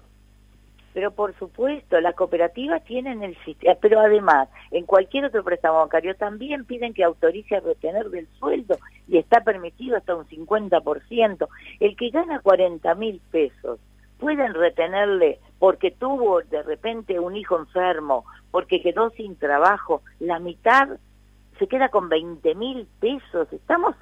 Pero 0.94 1.10
por 1.10 1.34
supuesto, 1.38 2.00
las 2.00 2.14
cooperativas 2.14 2.84
tienen 2.84 3.22
el 3.22 3.36
sistema, 3.44 3.74
pero 3.80 4.00
además, 4.00 4.48
en 4.70 4.84
cualquier 4.84 5.24
otro 5.24 5.42
préstamo 5.42 5.78
bancario 5.78 6.14
también 6.16 6.64
piden 6.64 6.92
que 6.92 7.04
autorice 7.04 7.56
a 7.56 7.60
retener 7.60 8.10
del 8.10 8.28
sueldo 8.38 8.78
y 9.08 9.18
está 9.18 9.42
permitido 9.42 9.96
hasta 9.96 10.14
un 10.14 10.26
50%. 10.26 11.48
El 11.80 11.96
que 11.96 12.10
gana 12.10 12.40
40 12.40 12.94
mil 12.96 13.20
pesos, 13.30 13.80
pueden 14.22 14.54
retenerle 14.54 15.40
porque 15.58 15.90
tuvo 15.90 16.42
de 16.42 16.62
repente 16.62 17.18
un 17.18 17.36
hijo 17.36 17.58
enfermo, 17.58 18.24
porque 18.52 18.80
quedó 18.80 19.10
sin 19.10 19.36
trabajo, 19.36 20.02
la 20.20 20.38
mitad 20.38 20.88
se 21.58 21.66
queda 21.66 21.88
con 21.88 22.08
20 22.08 22.54
mil 22.54 22.86
pesos. 23.00 23.52
Estamos 23.52 23.96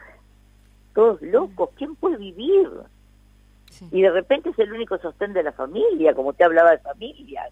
todos 0.95 1.23
locos. 1.23 1.71
¿Quién 1.77 1.95
puede 1.97 2.19
vivir? 2.19 2.69
Y 3.91 4.03
de 4.03 4.11
repente 4.11 4.51
es 4.51 4.59
el 4.59 4.73
único 4.73 4.99
sostén 4.99 5.33
de 5.33 5.43
la 5.43 5.53
familia, 5.53 6.15
como 6.15 6.33
te 6.33 6.45
hablaba 6.45 6.73
de 6.73 6.79
familias. 6.79 7.51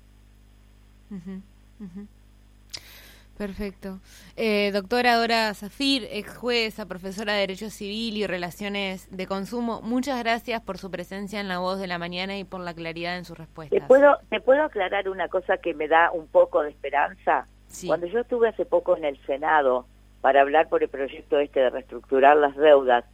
Perfecto. 3.38 4.00
Eh, 4.37 4.72
doctora 4.72 5.14
Dora 5.14 5.54
Zafir, 5.54 6.09
ex 6.11 6.37
jueza, 6.37 6.87
profesora 6.87 7.35
de 7.35 7.40
Derecho 7.40 7.70
Civil 7.70 8.16
y 8.16 8.26
Relaciones 8.26 9.09
de 9.16 9.28
Consumo, 9.28 9.81
muchas 9.81 10.18
gracias 10.18 10.61
por 10.61 10.76
su 10.76 10.90
presencia 10.90 11.38
en 11.40 11.46
La 11.46 11.59
Voz 11.59 11.78
de 11.78 11.87
la 11.87 11.98
Mañana 11.98 12.37
y 12.37 12.42
por 12.42 12.61
la 12.61 12.74
claridad 12.74 13.16
en 13.16 13.24
sus 13.24 13.38
respuestas. 13.38 13.78
¿Te 13.78 13.87
puedo, 13.87 14.18
¿Te 14.28 14.40
puedo 14.40 14.64
aclarar 14.64 15.09
una 15.09 15.28
cosa 15.28 15.57
que 15.59 15.72
me 15.72 15.87
da 15.87 16.11
un 16.11 16.26
poco 16.26 16.62
de 16.62 16.70
esperanza? 16.70 17.46
Cuando 17.87 18.09
yo 18.09 18.20
estuve 18.20 18.48
hace 18.48 18.64
poco 18.64 18.96
en 18.96 19.04
el 19.04 19.24
Senado 19.24 19.87
para 20.20 20.40
hablar 20.40 20.68
por 20.68 20.83
el 20.83 20.88
proyecto 20.88 21.38
este 21.38 21.61
de 21.61 21.70
reestructurar 21.70 22.37
las 22.37 22.57
deudas, 22.57 23.04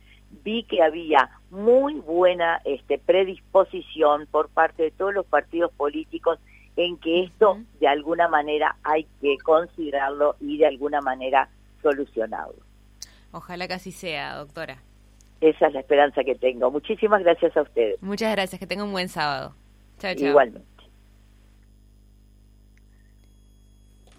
vi 0.42 0.64
que 0.64 0.82
había 0.82 1.28
muy 1.54 1.94
buena 2.00 2.60
este, 2.64 2.98
predisposición 2.98 4.26
por 4.30 4.48
parte 4.48 4.82
de 4.82 4.90
todos 4.90 5.14
los 5.14 5.24
partidos 5.24 5.72
políticos 5.72 6.38
en 6.76 6.98
que 6.98 7.24
esto 7.24 7.60
de 7.78 7.86
alguna 7.86 8.28
manera 8.28 8.76
hay 8.82 9.06
que 9.20 9.36
considerarlo 9.38 10.34
y 10.40 10.58
de 10.58 10.66
alguna 10.66 11.00
manera 11.00 11.48
solucionarlo. 11.80 12.56
Ojalá 13.30 13.68
que 13.68 13.74
así 13.74 13.92
sea, 13.92 14.34
doctora. 14.34 14.82
Esa 15.40 15.68
es 15.68 15.74
la 15.74 15.80
esperanza 15.80 16.24
que 16.24 16.34
tengo. 16.34 16.70
Muchísimas 16.70 17.22
gracias 17.22 17.56
a 17.56 17.62
ustedes. 17.62 18.02
Muchas 18.02 18.32
gracias, 18.32 18.58
que 18.58 18.66
tenga 18.66 18.82
un 18.82 18.92
buen 18.92 19.08
sábado. 19.08 19.54
Chao, 19.98 20.14
chao. 20.14 20.28
Igualmente. 20.28 20.68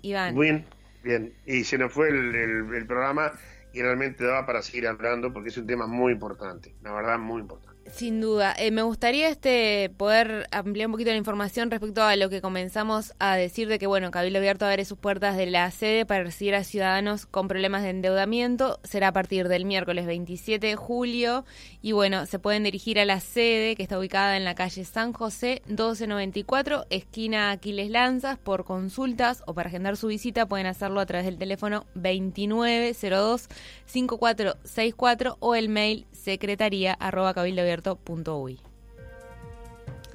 Iván. 0.01 0.39
Bien, 0.39 0.65
bien. 1.03 1.33
Y 1.45 1.63
se 1.63 1.77
nos 1.77 1.91
fue 1.91 2.09
el 2.09 2.85
programa 2.87 3.33
y 3.75 3.81
realmente 3.81 4.23
daba 4.23 4.45
para 4.45 4.61
seguir 4.61 4.87
hablando 4.87 5.33
porque 5.33 5.49
es 5.49 5.57
un 5.57 5.67
tema 5.67 5.85
muy 5.85 6.13
importante, 6.13 6.77
la 6.81 6.93
verdad 6.93 7.19
muy 7.19 7.41
importante. 7.41 7.74
Sin 7.95 8.19
duda. 8.19 8.53
Eh, 8.57 8.71
me 8.71 8.81
gustaría 8.81 9.29
este 9.29 9.89
poder 9.95 10.49
ampliar 10.51 10.87
un 10.87 10.91
poquito 10.91 11.11
la 11.11 11.15
información 11.15 11.71
respecto 11.71 12.03
a 12.03 12.17
lo 12.17 12.29
que 12.29 12.41
comenzamos 12.41 13.13
a 13.19 13.37
decir 13.37 13.69
de 13.69 13.79
que, 13.79 13.87
bueno, 13.87 14.11
Cabildo 14.11 14.39
Abierto 14.39 14.65
abre 14.65 14.83
sus 14.83 14.97
puertas 14.97 15.37
de 15.37 15.45
la 15.45 15.71
sede 15.71 16.05
para 16.05 16.25
recibir 16.25 16.55
a 16.55 16.65
ciudadanos 16.65 17.25
con 17.25 17.47
problemas 17.47 17.83
de 17.83 17.91
endeudamiento. 17.91 18.81
Será 18.83 19.07
a 19.07 19.13
partir 19.13 19.47
del 19.47 19.63
miércoles 19.63 20.07
27 20.07 20.67
de 20.67 20.75
julio. 20.75 21.45
Y 21.81 21.93
bueno, 21.93 22.25
se 22.25 22.37
pueden 22.37 22.63
dirigir 22.63 22.99
a 22.99 23.05
la 23.05 23.21
sede 23.21 23.77
que 23.77 23.83
está 23.83 23.97
ubicada 23.97 24.35
en 24.35 24.43
la 24.43 24.55
calle 24.55 24.83
San 24.83 25.13
José 25.13 25.61
1294, 25.67 26.87
esquina 26.89 27.51
Aquiles 27.51 27.89
Lanzas, 27.89 28.37
por 28.37 28.65
consultas 28.65 29.41
o 29.47 29.53
para 29.53 29.69
agendar 29.69 29.95
su 29.95 30.07
visita 30.07 30.47
pueden 30.47 30.67
hacerlo 30.67 30.99
a 30.99 31.05
través 31.05 31.25
del 31.27 31.37
teléfono 31.37 31.85
2902 31.95 33.47
5464 33.85 35.37
o 35.39 35.55
el 35.55 35.69
mail 35.69 36.05
secretaría 36.25 36.93
arroba 36.93 37.35
cabildoabierto.uy. 37.35 38.59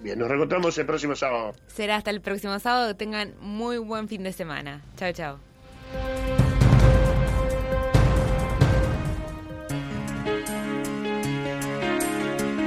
Bien, 0.00 0.18
nos 0.18 0.28
reencontramos 0.28 0.76
el 0.78 0.86
próximo 0.86 1.14
sábado. 1.14 1.54
Será 1.68 1.96
hasta 1.96 2.10
el 2.10 2.20
próximo 2.20 2.58
sábado. 2.58 2.88
Que 2.88 2.94
tengan 2.94 3.34
muy 3.40 3.78
buen 3.78 4.08
fin 4.08 4.22
de 4.24 4.32
semana. 4.32 4.82
Chao, 4.96 5.12
chao. 5.12 5.38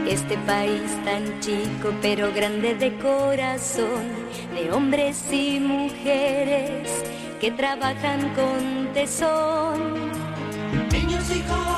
Este 0.07 0.37
país 0.45 0.91
tan 1.03 1.39
chico 1.41 1.91
pero 2.01 2.31
grande 2.33 2.75
de 2.75 2.95
corazón, 2.99 4.05
de 4.53 4.71
hombres 4.71 5.21
y 5.33 5.59
mujeres 5.59 6.87
que 7.41 7.51
trabajan 7.51 8.33
con 8.35 8.93
tesón. 8.93 10.11
Niños 10.91 11.35
y 11.35 11.41
jóvenes 11.41 11.72